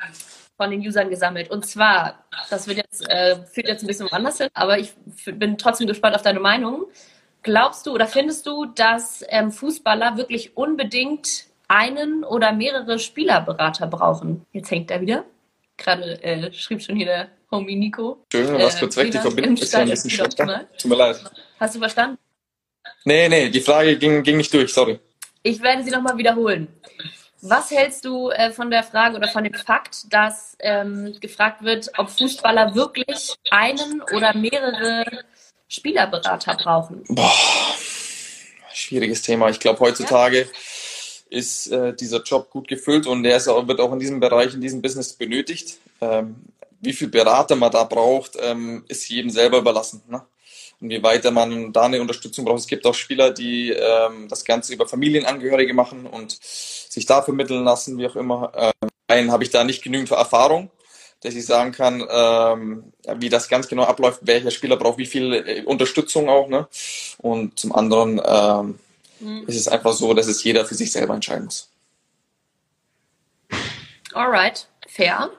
von 0.57 0.69
den 0.69 0.81
Usern 0.81 1.09
gesammelt. 1.09 1.49
Und 1.49 1.65
zwar, 1.65 2.23
das 2.49 2.67
wird 2.67 2.77
jetzt, 2.77 3.09
äh, 3.09 3.35
führt 3.45 3.67
jetzt 3.67 3.83
ein 3.83 3.87
bisschen 3.87 4.11
woanders 4.11 4.37
hin, 4.37 4.49
aber 4.53 4.77
ich 4.77 4.93
bin 5.25 5.57
trotzdem 5.57 5.87
gespannt 5.87 6.15
auf 6.15 6.21
deine 6.21 6.39
Meinung. 6.39 6.85
Glaubst 7.41 7.87
du 7.87 7.93
oder 7.93 8.05
findest 8.05 8.45
du, 8.45 8.65
dass 8.65 9.23
ähm, 9.29 9.51
Fußballer 9.51 10.17
wirklich 10.17 10.55
unbedingt 10.55 11.45
einen 11.67 12.23
oder 12.23 12.51
mehrere 12.51 12.99
Spielerberater 12.99 13.87
brauchen? 13.87 14.45
Jetzt 14.51 14.69
hängt 14.69 14.91
er 14.91 15.01
wieder. 15.01 15.23
Gerade 15.77 16.21
äh, 16.21 16.53
schrieb 16.53 16.81
schon 16.81 16.97
hier 16.97 17.05
der 17.05 17.27
Homie 17.49 17.75
Nico. 17.75 18.23
Schön, 18.31 18.47
du 18.47 18.59
warst 18.59 18.77
äh, 18.77 18.79
kurz 18.81 18.97
weg, 18.97 19.11
die 19.11 19.17
Verbindung 19.17 19.57
ist 19.57 19.73
ja 19.73 19.79
ein 19.79 19.89
bisschen 19.89 20.11
schlechter. 20.11 20.67
Tut 20.77 20.91
mir 20.91 20.97
leid. 20.97 21.23
Hast 21.59 21.75
du 21.75 21.79
verstanden? 21.79 22.19
Nee, 23.05 23.29
nee, 23.29 23.49
die 23.49 23.61
Frage 23.61 23.97
ging, 23.97 24.21
ging 24.21 24.37
nicht 24.37 24.53
durch, 24.53 24.73
sorry. 24.73 24.99
Ich 25.43 25.61
werde 25.61 25.83
sie 25.83 25.91
nochmal 25.91 26.17
wiederholen. 26.17 26.67
Was 27.41 27.71
hältst 27.71 28.03
du 28.03 28.29
äh, 28.29 28.51
von 28.51 28.69
der 28.69 28.83
Frage 28.83 29.15
oder 29.15 29.29
von 29.29 29.45
dem 29.45 29.53
Fakt, 29.53 30.11
dass 30.13 30.57
ähm, 30.59 31.15
gefragt 31.21 31.63
wird, 31.63 31.89
ob 31.97 32.09
Fußballer 32.09 32.75
wirklich 32.75 33.35
einen 33.49 34.01
oder 34.13 34.35
mehrere 34.35 35.05
Spielerberater 35.69 36.55
brauchen? 36.55 37.03
Boah, 37.07 37.31
schwieriges 38.73 39.21
Thema. 39.21 39.49
Ich 39.49 39.59
glaube, 39.59 39.79
heutzutage 39.79 40.41
ja. 40.41 40.47
ist 41.29 41.67
äh, 41.67 41.93
dieser 41.93 42.21
Job 42.23 42.49
gut 42.49 42.67
gefüllt 42.67 43.07
und 43.07 43.23
der 43.23 43.37
auch, 43.47 43.67
wird 43.67 43.79
auch 43.79 43.93
in 43.93 43.99
diesem 43.99 44.19
Bereich, 44.19 44.53
in 44.53 44.61
diesem 44.61 44.81
Business 44.81 45.13
benötigt. 45.13 45.77
Ähm, 46.01 46.35
wie 46.81 46.93
viel 46.93 47.07
Berater 47.07 47.55
man 47.55 47.71
da 47.71 47.85
braucht, 47.85 48.33
ähm, 48.41 48.83
ist 48.89 49.07
jedem 49.07 49.29
selber 49.29 49.59
überlassen. 49.59 50.01
Ne? 50.09 50.21
Und 50.81 50.89
wie 50.89 51.03
weiter 51.03 51.31
man 51.31 51.73
da 51.73 51.83
eine 51.83 52.01
Unterstützung 52.01 52.45
braucht. 52.45 52.59
Es 52.59 52.67
gibt 52.67 52.85
auch 52.85 52.95
Spieler, 52.95 53.31
die 53.31 53.71
ähm, 53.71 54.27
das 54.29 54.45
Ganze 54.45 54.73
über 54.73 54.87
Familienangehörige 54.87 55.73
machen 55.73 56.05
und 56.05 56.37
sich 56.41 57.05
da 57.05 57.21
vermitteln 57.21 57.63
lassen, 57.63 57.97
wie 57.97 58.07
auch 58.07 58.15
immer. 58.15 58.51
Ähm, 58.55 58.89
einen 59.07 59.31
habe 59.31 59.43
ich 59.43 59.49
da 59.49 59.63
nicht 59.63 59.83
genügend 59.83 60.11
Erfahrung 60.11 60.71
dass 61.21 61.35
ich 61.35 61.45
sagen 61.45 61.71
kann, 61.71 62.05
ähm, 62.09 62.93
wie 63.15 63.29
das 63.29 63.49
ganz 63.49 63.67
genau 63.67 63.83
abläuft, 63.83 64.21
welcher 64.23 64.51
Spieler 64.51 64.77
braucht 64.77 64.97
wie 64.97 65.05
viel 65.05 65.33
äh, 65.33 65.63
Unterstützung 65.63 66.29
auch. 66.29 66.47
Ne? 66.47 66.67
Und 67.17 67.59
zum 67.59 67.75
anderen 67.75 68.21
ähm, 68.23 68.79
mhm. 69.19 69.45
ist 69.47 69.57
es 69.57 69.67
einfach 69.67 69.93
so, 69.93 70.13
dass 70.13 70.27
es 70.27 70.43
jeder 70.43 70.65
für 70.65 70.75
sich 70.75 70.91
selber 70.91 71.13
entscheiden 71.13 71.45
muss. 71.45 71.69
Alright, 74.13 74.67
fair. 74.87 75.29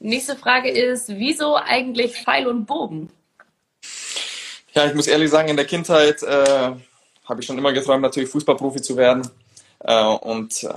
Nächste 0.00 0.36
Frage 0.36 0.70
ist, 0.70 1.08
wieso 1.08 1.56
eigentlich 1.56 2.16
Pfeil 2.16 2.46
und 2.46 2.66
Bogen? 2.66 3.10
Ja, 4.78 4.86
ich 4.86 4.94
muss 4.94 5.08
ehrlich 5.08 5.28
sagen, 5.28 5.48
in 5.48 5.56
der 5.56 5.64
Kindheit 5.64 6.22
äh, 6.22 6.70
habe 7.24 7.40
ich 7.40 7.46
schon 7.46 7.58
immer 7.58 7.72
geträumt, 7.72 8.00
natürlich 8.00 8.28
Fußballprofi 8.28 8.80
zu 8.80 8.96
werden. 8.96 9.28
Äh, 9.80 10.04
und 10.04 10.62
äh, 10.62 10.68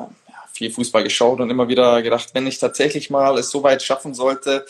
viel 0.52 0.72
Fußball 0.72 1.04
geschaut 1.04 1.40
und 1.40 1.52
immer 1.52 1.68
wieder 1.68 2.02
gedacht, 2.02 2.30
wenn 2.34 2.48
ich 2.48 2.58
tatsächlich 2.58 3.12
mal 3.12 3.38
es 3.38 3.52
so 3.52 3.62
weit 3.62 3.84
schaffen 3.84 4.16
sollte, 4.16 4.66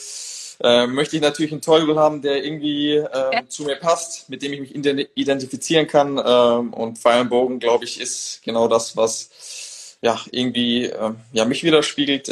äh, 0.62 0.86
möchte 0.86 1.16
ich 1.16 1.22
natürlich 1.22 1.54
einen 1.54 1.62
Teufel 1.62 1.98
haben, 1.98 2.22
der 2.22 2.44
irgendwie 2.44 2.96
äh, 2.96 3.08
ja. 3.10 3.48
zu 3.48 3.64
mir 3.64 3.78
passt, 3.78 4.30
mit 4.30 4.42
dem 4.42 4.52
ich 4.52 4.60
mich 4.60 4.76
identifizieren 5.16 5.88
kann. 5.88 6.22
Ähm, 6.22 6.74
und 6.74 7.00
Fire 7.00 7.24
Bogen, 7.24 7.60
glaube 7.60 7.86
ich, 7.86 8.02
ist 8.02 8.42
genau 8.44 8.68
das, 8.68 8.98
was 8.98 9.96
ja 10.02 10.20
irgendwie 10.32 10.88
äh, 10.88 11.12
ja, 11.32 11.46
mich 11.46 11.64
widerspiegelt. 11.64 12.28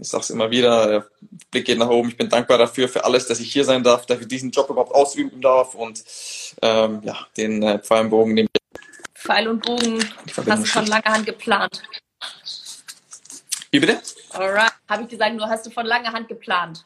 Äh, 0.00 0.02
ich 0.02 0.08
sage 0.08 0.22
es 0.22 0.30
immer 0.30 0.50
wieder, 0.50 0.86
der 0.86 1.06
Blick 1.50 1.66
geht 1.66 1.78
nach 1.78 1.88
oben. 1.88 2.08
Ich 2.08 2.16
bin 2.16 2.28
dankbar 2.28 2.58
dafür, 2.58 2.88
für 2.88 3.04
alles, 3.04 3.26
dass 3.26 3.40
ich 3.40 3.52
hier 3.52 3.64
sein 3.64 3.82
darf, 3.82 4.06
dass 4.06 4.20
ich 4.20 4.28
diesen 4.28 4.50
Job 4.50 4.68
überhaupt 4.70 4.94
ausüben 4.94 5.40
darf 5.40 5.74
und 5.74 6.02
ähm, 6.62 7.00
ja, 7.04 7.26
den 7.36 7.62
äh, 7.62 7.78
Pfeil 7.78 8.04
und 8.04 8.10
Bogen 8.10 8.34
nehme 8.34 8.48
Pfeil 9.14 9.48
und 9.48 9.62
Bogen 9.62 10.02
hast 10.48 10.64
du 10.64 10.66
von 10.66 10.86
langer 10.86 11.12
Hand 11.12 11.26
geplant. 11.26 11.82
Wie 13.70 13.78
bitte? 13.78 14.00
Alright. 14.30 14.72
Habe 14.88 15.02
ich 15.02 15.08
gesagt, 15.10 15.34
nur 15.36 15.48
hast 15.48 15.66
du 15.66 15.70
von 15.70 15.86
langer 15.86 16.12
Hand 16.12 16.28
geplant. 16.28 16.84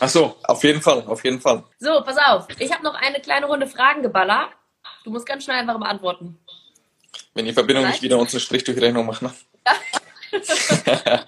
Ach 0.00 0.08
so, 0.08 0.36
auf 0.44 0.64
jeden 0.64 0.80
Fall, 0.80 1.02
auf 1.06 1.22
jeden 1.22 1.40
Fall. 1.40 1.62
So, 1.78 2.02
pass 2.02 2.16
auf. 2.16 2.46
Ich 2.58 2.72
habe 2.72 2.82
noch 2.82 2.94
eine 2.94 3.20
kleine 3.20 3.46
Runde 3.46 3.66
Fragen 3.66 4.02
geballert. 4.02 4.48
Du 5.04 5.10
musst 5.10 5.26
ganz 5.26 5.44
schnell 5.44 5.58
einfach 5.58 5.78
beantworten. 5.78 6.38
Wenn 7.34 7.44
die 7.44 7.52
Verbindung 7.52 7.86
nicht 7.86 8.02
wieder 8.02 8.18
uns 8.18 8.32
einen 8.32 8.40
Strich 8.40 8.64
durch 8.64 8.80
Rechnung 8.80 9.04
macht, 9.06 9.22
ne? 9.22 9.32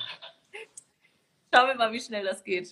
Schauen 1.55 1.69
wir 1.69 1.75
mal, 1.77 1.93
wie 1.93 2.01
schnell 2.01 2.25
das 2.25 2.43
geht. 2.43 2.71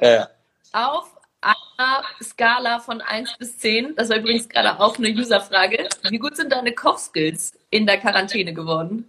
Ja. 0.00 0.28
Auf 0.72 1.06
einer 1.40 2.02
Skala 2.20 2.80
von 2.80 3.00
1 3.00 3.38
bis 3.38 3.58
10, 3.58 3.94
das 3.94 4.08
war 4.08 4.16
übrigens 4.16 4.48
gerade 4.48 4.80
auch 4.80 4.98
eine 4.98 5.10
Userfrage, 5.10 5.88
wie 6.08 6.18
gut 6.18 6.36
sind 6.36 6.50
deine 6.50 6.72
Kochskills 6.72 7.52
in 7.70 7.86
der 7.86 7.98
Quarantäne 7.98 8.52
geworden? 8.52 9.08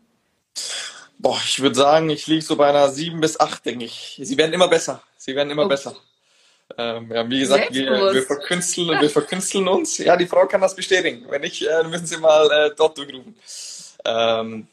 Boah, 1.17 1.39
ich 1.43 1.59
würde 1.59 1.75
sagen, 1.75 2.09
ich 2.11 2.27
liege 2.27 2.43
so 2.43 2.55
bei 2.55 2.69
einer 2.69 2.89
7 2.89 3.19
bis 3.19 3.39
8, 3.39 3.65
denke 3.65 3.85
ich. 3.85 4.19
Sie 4.21 4.37
werden 4.37 4.53
immer 4.53 4.67
besser. 4.67 5.01
Sie 5.17 5.35
werden 5.35 5.49
immer 5.49 5.63
okay. 5.63 5.69
besser. 5.69 5.95
Ähm, 6.77 7.11
ja, 7.11 7.27
wie 7.27 7.39
gesagt, 7.39 7.73
wir, 7.73 8.13
wir, 8.13 8.23
verkünsteln, 8.23 9.01
wir 9.01 9.09
verkünsteln 9.09 9.67
uns. 9.67 9.97
Ja, 9.97 10.17
die 10.17 10.27
Frau 10.27 10.45
kann 10.45 10.61
das 10.61 10.75
bestätigen. 10.75 11.25
Wenn 11.29 11.41
nicht, 11.41 11.63
äh, 11.63 11.83
müssen 11.83 12.05
Sie 12.05 12.17
mal 12.17 12.51
äh, 12.51 12.75
dort 12.75 12.97
durchrufen. 12.97 13.35
Ähm, 14.03 14.67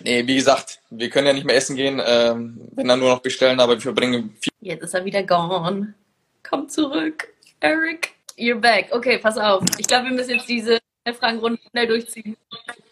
nee, 0.00 0.26
wie 0.26 0.34
gesagt, 0.36 0.80
wir 0.90 1.10
können 1.10 1.26
ja 1.26 1.32
nicht 1.32 1.44
mehr 1.44 1.56
essen 1.56 1.76
gehen, 1.76 2.00
ähm, 2.04 2.60
wenn 2.72 2.88
dann 2.88 2.98
nur 2.98 3.10
noch 3.10 3.20
bestellen, 3.20 3.60
aber 3.60 3.74
wir 3.74 3.80
verbringen 3.80 4.36
viel. 4.40 4.52
Jetzt 4.60 4.82
ist 4.82 4.94
er 4.94 5.04
wieder 5.04 5.22
gone. 5.22 5.94
Komm 6.42 6.68
zurück, 6.68 7.28
Eric. 7.60 8.10
You're 8.36 8.60
back. 8.60 8.88
Okay, 8.90 9.18
pass 9.18 9.36
auf. 9.36 9.62
Ich 9.78 9.86
glaube, 9.86 10.06
wir 10.06 10.12
müssen 10.12 10.30
jetzt 10.30 10.48
diese 10.48 10.78
Fragenrunde 11.18 11.60
schnell 11.70 11.86
durchziehen. 11.86 12.36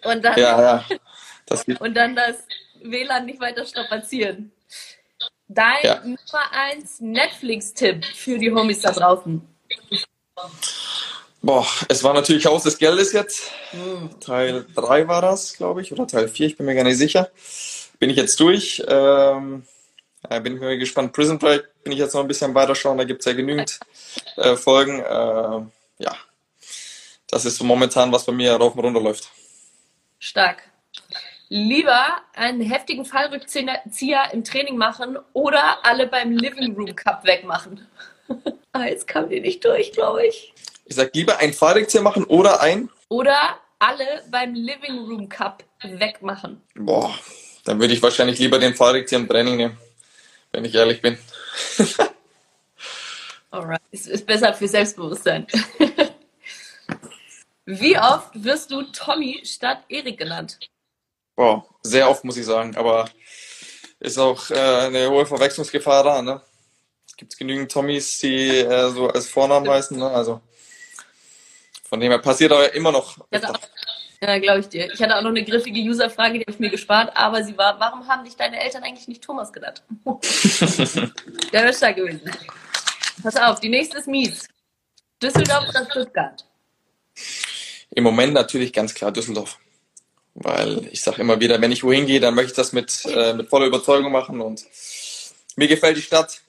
Und 0.04 0.24
dann, 0.24 0.38
ja, 0.38 0.60
ja. 0.60 0.84
Das 1.46 1.64
und 1.64 1.94
dann 1.94 2.14
das 2.14 2.44
WLAN 2.82 3.26
nicht 3.26 3.40
weiter 3.40 3.64
strapazieren. 3.64 4.52
Dein 5.48 5.82
ja. 5.82 6.00
Nummer 6.00 6.52
1 6.52 7.00
Netflix-Tipp 7.00 8.04
für 8.04 8.38
die 8.38 8.52
Homies 8.52 8.82
da 8.82 8.92
draußen. 8.92 9.42
Boah, 11.42 11.66
es 11.88 12.04
war 12.04 12.12
natürlich 12.12 12.44
Haus 12.46 12.64
des 12.64 12.78
Geldes 12.78 13.12
jetzt. 13.12 13.50
Hm. 13.70 14.20
Teil 14.20 14.66
3 14.74 15.08
war 15.08 15.22
das, 15.22 15.54
glaube 15.54 15.80
ich, 15.80 15.92
oder 15.92 16.06
Teil 16.06 16.28
4, 16.28 16.46
ich 16.46 16.56
bin 16.56 16.66
mir 16.66 16.74
gar 16.74 16.84
nicht 16.84 16.98
sicher. 16.98 17.30
Bin 17.98 18.10
ich 18.10 18.16
jetzt 18.16 18.38
durch. 18.40 18.82
Ähm, 18.86 19.64
bin 20.28 20.54
ich 20.54 20.60
mir 20.60 20.76
gespannt. 20.76 21.12
Prison 21.12 21.38
Break 21.38 21.64
bin 21.82 21.92
ich 21.92 21.98
jetzt 21.98 22.14
noch 22.14 22.20
ein 22.20 22.28
bisschen 22.28 22.54
weiter 22.54 22.74
schauen, 22.74 22.98
da 22.98 23.04
gibt 23.04 23.20
es 23.20 23.26
ja 23.26 23.32
genügend 23.32 23.80
äh, 24.36 24.54
Folgen. 24.56 25.00
Äh, 25.00 26.04
ja, 26.04 26.16
das 27.28 27.44
ist 27.46 27.56
so 27.56 27.64
momentan, 27.64 28.12
was 28.12 28.24
bei 28.24 28.32
mir 28.32 28.52
rauf 28.54 28.74
und 28.74 28.84
runter 28.84 29.00
läuft. 29.00 29.30
Stark. 30.18 30.62
Lieber 31.48 32.20
einen 32.34 32.60
heftigen 32.60 33.04
Fallrückzieher 33.04 34.30
im 34.32 34.44
Training 34.44 34.76
machen 34.76 35.18
oder 35.32 35.84
alle 35.84 36.06
beim 36.06 36.32
Living 36.32 36.74
Room 36.74 36.94
Cup 36.94 37.24
wegmachen. 37.24 37.88
ah, 38.72 38.84
jetzt 38.84 39.08
kam 39.08 39.28
die 39.28 39.40
nicht 39.40 39.64
durch, 39.64 39.92
glaube 39.92 40.26
ich. 40.26 40.54
Ich 40.90 40.96
sag 40.96 41.14
lieber 41.14 41.38
einen 41.38 41.52
Fallrückzieher 41.52 42.02
machen 42.02 42.24
oder 42.24 42.60
ein. 42.60 42.90
Oder 43.08 43.60
alle 43.78 44.24
beim 44.28 44.54
Living 44.54 44.98
Room 44.98 45.28
Cup 45.28 45.62
wegmachen. 45.84 46.60
Boah, 46.74 47.16
dann 47.64 47.78
würde 47.78 47.94
ich 47.94 48.02
wahrscheinlich 48.02 48.40
lieber 48.40 48.58
den 48.58 48.74
Fallrückzieher 48.74 49.20
im 49.20 49.28
Training 49.28 49.56
nehmen, 49.56 49.78
wenn 50.50 50.64
ich 50.64 50.74
ehrlich 50.74 51.00
bin. 51.00 51.16
Alright, 53.52 53.80
es 53.92 54.08
ist 54.08 54.26
besser 54.26 54.52
für 54.52 54.66
Selbstbewusstsein. 54.66 55.46
Wie 57.66 57.96
oft 57.96 58.30
wirst 58.34 58.72
du 58.72 58.82
Tommy 58.82 59.42
statt 59.44 59.84
Erik 59.88 60.18
genannt? 60.18 60.58
Boah, 61.36 61.64
sehr 61.84 62.10
oft 62.10 62.24
muss 62.24 62.36
ich 62.36 62.46
sagen, 62.46 62.76
aber 62.76 63.08
ist 64.00 64.18
auch 64.18 64.50
äh, 64.50 64.86
eine 64.86 65.08
hohe 65.08 65.24
Verwechslungsgefahr 65.24 66.02
da. 66.02 66.20
Ne? 66.20 66.40
Es 67.06 67.16
gibt 67.16 67.38
genügend 67.38 67.70
Tommys, 67.70 68.18
die 68.18 68.58
äh, 68.58 68.90
so 68.90 69.06
als 69.06 69.28
Vornamen 69.28 69.70
heißen. 69.70 69.96
Ne? 69.96 70.10
Also 70.10 70.40
von 71.90 71.98
dem 71.98 72.10
her 72.12 72.18
passiert 72.20 72.52
aber 72.52 72.72
immer 72.72 72.92
noch. 72.92 73.18
Ja, 74.22 74.38
glaube 74.38 74.60
ich 74.60 74.68
dir. 74.68 74.92
Ich 74.92 75.02
hatte 75.02 75.16
auch 75.16 75.22
noch 75.22 75.30
eine 75.30 75.44
griffige 75.44 75.80
User-Frage, 75.80 76.34
die 76.34 76.40
habe 76.42 76.52
ich 76.52 76.58
mir 76.60 76.70
gespart, 76.70 77.10
aber 77.16 77.42
sie 77.42 77.56
war, 77.58 77.80
warum 77.80 78.06
haben 78.06 78.24
dich 78.24 78.36
deine 78.36 78.60
Eltern 78.60 78.84
eigentlich 78.84 79.08
nicht 79.08 79.24
Thomas 79.24 79.52
genannt? 79.52 79.82
Der 81.52 81.62
wäre 81.62 81.72
stark 81.72 81.96
gewesen. 81.96 82.30
Pass 83.22 83.36
auf, 83.36 83.60
die 83.60 83.70
nächste 83.70 83.98
ist 83.98 84.06
mies. 84.06 84.46
Düsseldorf 85.22 85.68
oder 85.70 85.84
Stuttgart? 85.90 86.44
Im 87.90 88.04
Moment 88.04 88.34
natürlich 88.34 88.72
ganz 88.72 88.94
klar 88.94 89.10
Düsseldorf. 89.10 89.58
Weil 90.34 90.86
ich 90.92 91.02
sage 91.02 91.22
immer 91.22 91.40
wieder, 91.40 91.60
wenn 91.60 91.72
ich 91.72 91.82
wohin 91.82 92.06
gehe, 92.06 92.20
dann 92.20 92.34
möchte 92.34 92.52
ich 92.52 92.56
das 92.56 92.72
mit, 92.72 93.04
äh, 93.06 93.34
mit 93.34 93.48
voller 93.48 93.66
Überzeugung 93.66 94.12
machen. 94.12 94.40
Und 94.40 94.64
mir 95.56 95.66
gefällt 95.66 95.96
die 95.96 96.02
Stadt. 96.02 96.40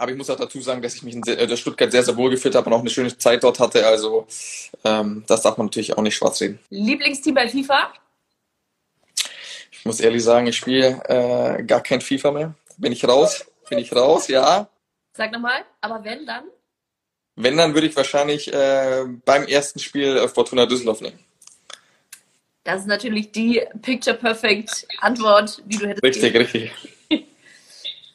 Aber 0.00 0.12
ich 0.12 0.16
muss 0.16 0.30
auch 0.30 0.36
dazu 0.36 0.62
sagen, 0.62 0.80
dass 0.80 0.94
ich 0.94 1.02
mich 1.02 1.14
in 1.14 1.20
der 1.20 1.56
Stuttgart 1.58 1.92
sehr, 1.92 2.02
sehr 2.02 2.16
wohl 2.16 2.30
gefühlt 2.30 2.54
habe 2.54 2.70
und 2.70 2.72
auch 2.72 2.80
eine 2.80 2.88
schöne 2.88 3.14
Zeit 3.18 3.44
dort 3.44 3.60
hatte. 3.60 3.86
Also 3.86 4.26
ähm, 4.82 5.24
das 5.26 5.42
darf 5.42 5.58
man 5.58 5.66
natürlich 5.66 5.94
auch 5.94 6.00
nicht 6.00 6.14
schwarz 6.14 6.40
reden. 6.40 6.58
Lieblingsteam 6.70 7.34
bei 7.34 7.46
FIFA? 7.46 7.92
Ich 9.70 9.84
muss 9.84 10.00
ehrlich 10.00 10.24
sagen, 10.24 10.46
ich 10.46 10.56
spiele 10.56 11.02
äh, 11.06 11.62
gar 11.64 11.82
kein 11.82 12.00
FIFA 12.00 12.30
mehr. 12.30 12.54
Bin 12.78 12.92
ich 12.92 13.06
raus? 13.06 13.44
Bin 13.68 13.78
ich 13.78 13.94
raus, 13.94 14.28
ja. 14.28 14.70
Sag 15.12 15.32
nochmal, 15.32 15.66
aber 15.82 16.02
wenn 16.02 16.24
dann? 16.24 16.44
Wenn, 17.36 17.58
dann 17.58 17.74
würde 17.74 17.88
ich 17.88 17.94
wahrscheinlich 17.94 18.50
äh, 18.54 19.04
beim 19.26 19.44
ersten 19.44 19.80
Spiel 19.80 20.26
Fortuna 20.28 20.64
Düsseldorf 20.64 21.02
nehmen. 21.02 21.18
Das 22.64 22.80
ist 22.80 22.86
natürlich 22.86 23.32
die 23.32 23.62
Picture-Perfect 23.82 24.86
Antwort, 25.00 25.62
die 25.66 25.76
du 25.76 25.88
hättest. 25.88 26.02
Richtig, 26.02 26.32
geben. 26.32 26.44
richtig. 26.44 26.72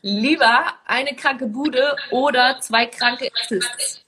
Lieber 0.08 0.66
eine 0.86 1.16
kranke 1.16 1.48
Bude 1.48 1.96
oder 2.12 2.60
zwei 2.62 2.86
kranke 2.86 3.28
Assists? 3.42 4.06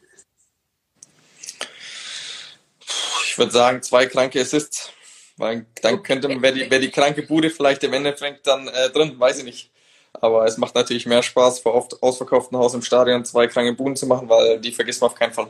Ich 3.23 3.35
würde 3.35 3.51
sagen, 3.51 3.81
zwei 3.81 4.05
kranke 4.05 4.39
Assists. 4.39 4.91
Weil 5.37 5.65
dann 5.81 5.95
okay. 5.95 6.03
könnte 6.03 6.27
man, 6.27 6.43
wäre 6.43 6.53
die, 6.53 6.69
wär 6.69 6.77
die 6.77 6.91
kranke 6.91 7.23
Bude 7.23 7.49
vielleicht 7.49 7.83
im 7.83 7.93
Endeffekt 7.93 8.45
dann 8.45 8.67
äh, 8.67 8.91
drin, 8.91 9.19
weiß 9.19 9.39
ich 9.39 9.43
nicht. 9.45 9.71
Aber 10.13 10.45
es 10.45 10.59
macht 10.59 10.75
natürlich 10.75 11.07
mehr 11.07 11.23
Spaß, 11.23 11.61
vor 11.61 11.73
oft 11.73 12.03
ausverkauftem 12.03 12.59
Haus 12.59 12.75
im 12.75 12.83
Stadion 12.83 13.25
zwei 13.25 13.47
kranke 13.47 13.73
Buden 13.73 13.95
zu 13.95 14.05
machen, 14.05 14.29
weil 14.29 14.59
die 14.59 14.71
vergisst 14.71 15.01
man 15.01 15.09
auf 15.09 15.17
keinen 15.17 15.33
Fall. 15.33 15.47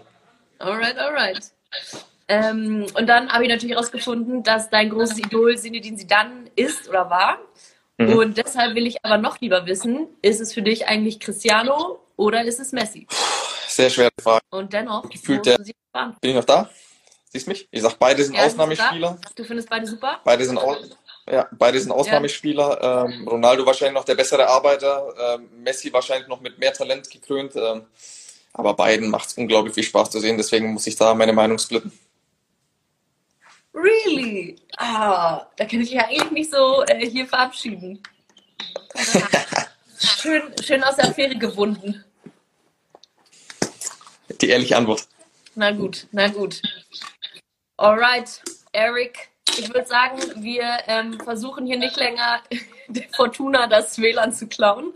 Alright, 0.60 0.98
alright. 0.98 1.52
Ähm, 2.30 2.86
und 2.94 3.08
dann 3.08 3.30
habe 3.34 3.44
ich 3.44 3.50
natürlich 3.50 3.76
herausgefunden, 3.76 4.44
dass 4.44 4.70
dein 4.70 4.92
großes 4.92 5.18
Idol 5.18 5.58
Sinedin 5.58 5.98
Sidan 5.98 6.50
ist 6.56 6.88
oder 6.88 7.10
war. 7.10 7.38
Mhm. 7.98 8.14
Und 8.14 8.38
deshalb 8.38 8.76
will 8.76 8.88
ich 8.88 9.04
aber 9.04 9.18
noch 9.18 9.42
lieber 9.42 9.66
wissen, 9.66 10.08
ist 10.22 10.40
es 10.40 10.54
für 10.54 10.62
dich 10.62 10.88
eigentlich 10.88 11.20
Cristiano 11.20 12.00
oder 12.16 12.44
ist 12.44 12.60
es 12.60 12.72
Messi? 12.72 13.08
Sehr 13.68 13.90
schwere 13.90 14.10
Frage. 14.22 14.42
Und 14.52 14.72
dennoch, 14.74 15.10
Gefühlt 15.10 15.46
der, 15.46 15.58
bin 15.58 15.74
ich 16.22 16.36
noch 16.36 16.46
da? 16.46 16.70
Siehst 17.30 17.48
mich? 17.48 17.68
Ich 17.72 17.82
sag, 17.82 18.00
beide 18.00 18.24
sind 18.24 18.36
ja, 18.36 18.46
Ausnahmespieler. 18.46 19.20
Du 19.36 19.44
findest 19.44 19.70
beide 19.70 19.86
super? 19.86 20.22
Beide 20.24 20.46
sind, 20.46 20.60
ja, 21.30 21.48
beide 21.52 21.80
sind 21.80 21.92
Ausnahmespieler. 21.92 22.80
Ja. 22.82 23.06
Ähm, 23.06 23.28
Ronaldo 23.28 23.66
wahrscheinlich 23.66 23.96
noch 23.96 24.06
der 24.06 24.16
bessere 24.16 24.48
Arbeiter, 24.48 25.14
ähm, 25.36 25.50
Messi 25.62 25.92
wahrscheinlich 25.92 26.28
noch 26.28 26.40
mit 26.40 26.58
mehr 26.58 26.74
Talent 26.74 27.10
gekrönt. 27.10 27.56
Ähm, 27.56 27.84
aber 28.54 28.74
beiden 28.74 29.10
macht 29.10 29.28
es 29.28 29.34
unglaublich 29.34 29.74
viel 29.74 29.84
Spaß 29.84 30.10
zu 30.10 30.20
sehen, 30.20 30.38
deswegen 30.38 30.74
muss 30.74 30.88
ich 30.88 30.96
da 30.96 31.14
meine 31.14 31.34
Meinung 31.34 31.60
splitten. 31.60 31.92
Really? 33.78 34.56
Ah, 34.78 35.46
da 35.56 35.66
kann 35.66 35.82
ich 35.82 35.92
ja 35.92 36.06
eigentlich 36.08 36.32
nicht 36.32 36.52
so 36.52 36.84
äh, 36.88 37.08
hier 37.08 37.28
verabschieden. 37.28 38.02
schön, 40.00 40.42
schön 40.64 40.84
aus 40.84 40.96
der 40.96 41.10
Affäre 41.10 41.36
gewunden. 41.36 42.04
Die 44.42 44.50
ehrliche 44.50 44.78
Antwort. 44.78 45.08
Na 45.54 45.70
gut, 45.72 46.08
na 46.12 46.28
gut. 46.28 46.60
Alright, 47.78 48.42
Eric, 48.72 49.30
ich 49.60 49.72
würde 49.72 49.88
sagen, 49.88 50.20
wir 50.44 50.80
ähm, 50.88 51.20
versuchen 51.20 51.68
hier 51.68 51.78
nicht 51.78 51.98
länger 51.98 52.42
der 52.88 53.04
Fortuna 53.16 53.68
das 53.68 53.98
WLAN 54.00 54.34
zu 54.34 54.48
klauen. 54.48 54.94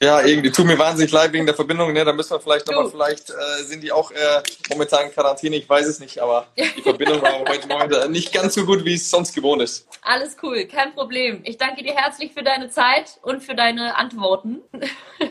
Ja, 0.00 0.22
irgendwie 0.22 0.50
tut 0.50 0.66
mir 0.66 0.78
wahnsinnig 0.78 1.12
leid 1.12 1.32
wegen 1.32 1.46
der 1.46 1.54
Verbindung. 1.54 1.92
Ne? 1.92 2.04
Da 2.04 2.12
müssen 2.12 2.30
wir 2.30 2.40
vielleicht 2.40 2.66
nochmal, 2.66 2.90
vielleicht 2.90 3.30
äh, 3.30 3.62
sind 3.64 3.82
die 3.82 3.92
auch 3.92 4.10
äh, 4.10 4.42
momentan 4.68 5.06
in 5.06 5.12
Quarantäne, 5.12 5.56
ich 5.56 5.68
weiß 5.68 5.86
es 5.86 6.00
nicht, 6.00 6.18
aber 6.20 6.46
die 6.56 6.82
Verbindung 6.82 7.20
war 7.22 7.40
heute 7.48 7.68
Morgen 7.68 8.12
nicht 8.12 8.32
ganz 8.32 8.54
so 8.54 8.64
gut, 8.64 8.84
wie 8.84 8.94
es 8.94 9.10
sonst 9.10 9.34
gewohnt 9.34 9.62
ist. 9.62 9.86
Alles 10.02 10.36
cool, 10.42 10.64
kein 10.66 10.94
Problem. 10.94 11.40
Ich 11.44 11.58
danke 11.58 11.82
dir 11.82 11.94
herzlich 11.94 12.32
für 12.32 12.42
deine 12.42 12.70
Zeit 12.70 13.18
und 13.22 13.42
für 13.42 13.54
deine 13.54 13.96
Antworten. 13.96 14.60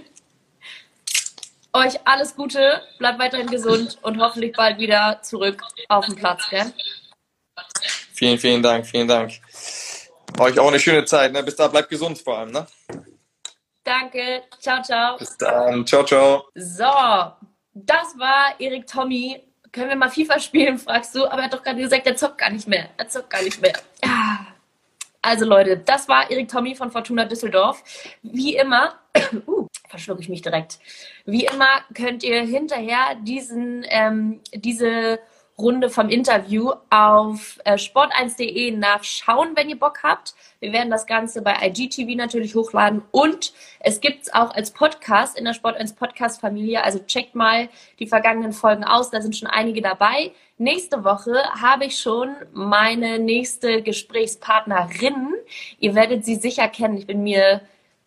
Euch 1.74 2.00
alles 2.06 2.36
Gute, 2.36 2.82
bleibt 2.98 3.20
weiterhin 3.20 3.48
gesund 3.48 4.00
und 4.02 4.20
hoffentlich 4.20 4.54
bald 4.56 4.80
wieder 4.80 5.20
zurück 5.22 5.62
auf 5.88 6.06
den 6.06 6.16
Platz, 6.16 6.50
gell? 6.50 6.74
Vielen, 8.14 8.40
vielen 8.40 8.64
Dank, 8.64 8.88
vielen 8.88 9.08
Dank. 9.08 9.34
Euch 10.40 10.58
auch 10.58 10.70
eine 10.70 10.80
schöne 10.80 11.04
Zeit. 11.04 11.34
Ne? 11.34 11.44
Bis 11.44 11.58
da, 11.58 11.68
bleibt 11.68 11.90
gesund 11.90 12.18
vor 12.18 12.38
allem. 12.38 12.52
Ne? 12.52 12.66
Danke. 13.84 14.44
Ciao, 14.60 14.82
ciao. 14.82 15.18
Bis 15.18 15.36
dann. 15.38 15.86
Ciao, 15.86 16.04
ciao. 16.06 16.46
So, 16.56 16.86
das 17.74 18.18
war 18.18 18.60
Erik 18.60 18.88
Tommy. 18.88 19.44
Können 19.72 19.90
wir 19.90 19.96
mal 19.98 20.10
FIFA 20.10 20.40
spielen, 20.40 20.78
fragst 20.78 21.14
du. 21.14 21.26
Aber 21.26 21.40
er 21.40 21.44
hat 21.46 21.54
doch 21.54 21.62
gerade 21.62 21.82
gesagt, 21.82 22.08
er 22.08 22.16
zockt 22.16 22.38
gar 22.38 22.52
nicht 22.52 22.68
mehr. 22.68 22.90
Er 22.98 23.10
zockt 23.10 23.30
gar 23.30 23.42
nicht 23.42 23.62
mehr. 23.62 23.74
Ja. 24.04 24.48
Also 25.22 25.44
Leute, 25.44 25.78
das 25.78 26.08
war 26.08 26.32
Erik 26.32 26.48
Tommy 26.48 26.74
von 26.74 26.90
Fortuna 26.90 27.26
Düsseldorf. 27.26 27.84
Wie 28.24 28.56
immer, 28.56 28.98
uh, 29.48 29.68
verschlucke 29.90 30.22
ich 30.22 30.30
mich 30.30 30.42
direkt. 30.42 30.80
Wie 31.26 31.46
immer 31.46 31.82
könnt 31.94 32.24
ihr 32.24 32.42
hinterher 32.44 33.16
diesen, 33.22 33.86
ähm, 33.90 34.40
diese 34.54 35.20
Runde 35.60 35.90
vom 35.90 36.10
Interview 36.10 36.72
auf 36.90 37.60
äh, 37.66 37.74
sport1.de 37.74 38.72
nachschauen, 38.72 39.56
wenn 39.56 39.70
ihr 39.70 39.78
Bock 39.78 40.04
habt. 40.04 40.34
Wir 40.60 40.74
werden 40.74 40.90
das 40.90 41.06
Ganze 41.06 41.42
bei 41.42 41.56
IGTV 41.62 42.16
natürlich 42.16 42.56
hochladen 42.56 43.02
und 43.12 43.54
es 43.80 44.02
gibt 44.02 44.24
es 44.24 44.34
auch 44.34 44.52
als 44.56 44.72
Podcast 44.72 45.38
in 45.38 45.46
der 45.46 45.54
Sport1 45.54 45.96
Podcast 45.96 46.42
Familie. 46.42 46.84
Also 46.84 47.00
checkt 47.00 47.36
mal 47.36 47.70
die 48.00 48.08
vergangenen 48.08 48.54
Folgen 48.54 48.84
aus, 48.84 49.10
da 49.10 49.22
sind 49.22 49.36
schon 49.36 49.48
einige 49.48 49.82
dabei. 49.82 50.32
Nächste 50.58 51.04
Woche 51.04 51.36
habe 51.62 51.86
ich 51.86 52.00
schon 52.00 52.36
meine 52.54 53.20
nächste 53.20 53.82
Gesprächspartnerin. 53.82 55.34
Ihr 55.80 55.96
werdet 55.96 56.26
sie 56.26 56.36
sicher 56.36 56.68
kennen. 56.68 56.98
Ich 56.98 57.08
bin 57.08 57.24
mir 57.24 57.62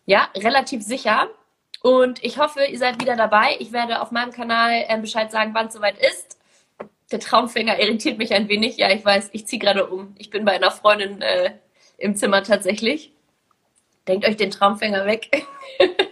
ja 0.05 0.27
relativ 0.35 0.83
sicher. 0.83 1.27
Und 1.81 2.23
ich 2.23 2.37
hoffe, 2.37 2.63
ihr 2.65 2.77
seid 2.77 3.01
wieder 3.01 3.15
dabei. 3.15 3.57
Ich 3.59 3.73
werde 3.73 4.01
auf 4.01 4.11
meinem 4.11 4.31
Kanal 4.31 4.85
äh, 4.87 4.97
Bescheid 4.99 5.31
sagen, 5.31 5.51
wann 5.53 5.67
es 5.67 5.73
soweit 5.73 5.97
ist 5.97 6.37
der 7.13 7.19
Traumfänger 7.19 7.79
irritiert 7.79 8.17
mich 8.17 8.33
ein 8.33 8.49
wenig. 8.49 8.77
Ja, 8.77 8.91
ich 8.91 9.05
weiß, 9.05 9.29
ich 9.31 9.47
ziehe 9.47 9.59
gerade 9.59 9.85
um. 9.87 10.15
Ich 10.17 10.29
bin 10.29 10.43
bei 10.43 10.53
einer 10.53 10.71
Freundin 10.71 11.21
äh, 11.21 11.51
im 11.97 12.15
Zimmer 12.15 12.43
tatsächlich. 12.43 13.13
Denkt 14.07 14.27
euch 14.27 14.35
den 14.35 14.51
Traumfänger 14.51 15.05
weg. 15.05 15.29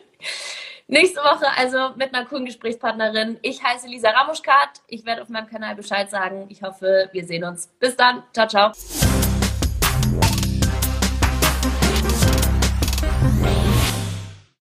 Nächste 0.87 1.21
Woche 1.21 1.45
also 1.57 1.95
mit 1.95 2.13
einer 2.13 2.25
coolen 2.25 2.45
Gesprächspartnerin. 2.45 3.39
Ich 3.41 3.63
heiße 3.63 3.87
Lisa 3.87 4.09
Ramuschkat. 4.11 4.81
Ich 4.87 5.05
werde 5.05 5.21
auf 5.21 5.29
meinem 5.29 5.47
Kanal 5.47 5.75
Bescheid 5.75 6.09
sagen. 6.09 6.45
Ich 6.49 6.61
hoffe, 6.63 7.09
wir 7.11 7.25
sehen 7.25 7.43
uns. 7.43 7.67
Bis 7.79 7.95
dann. 7.95 8.23
Ciao, 8.33 8.47
ciao. 8.47 8.71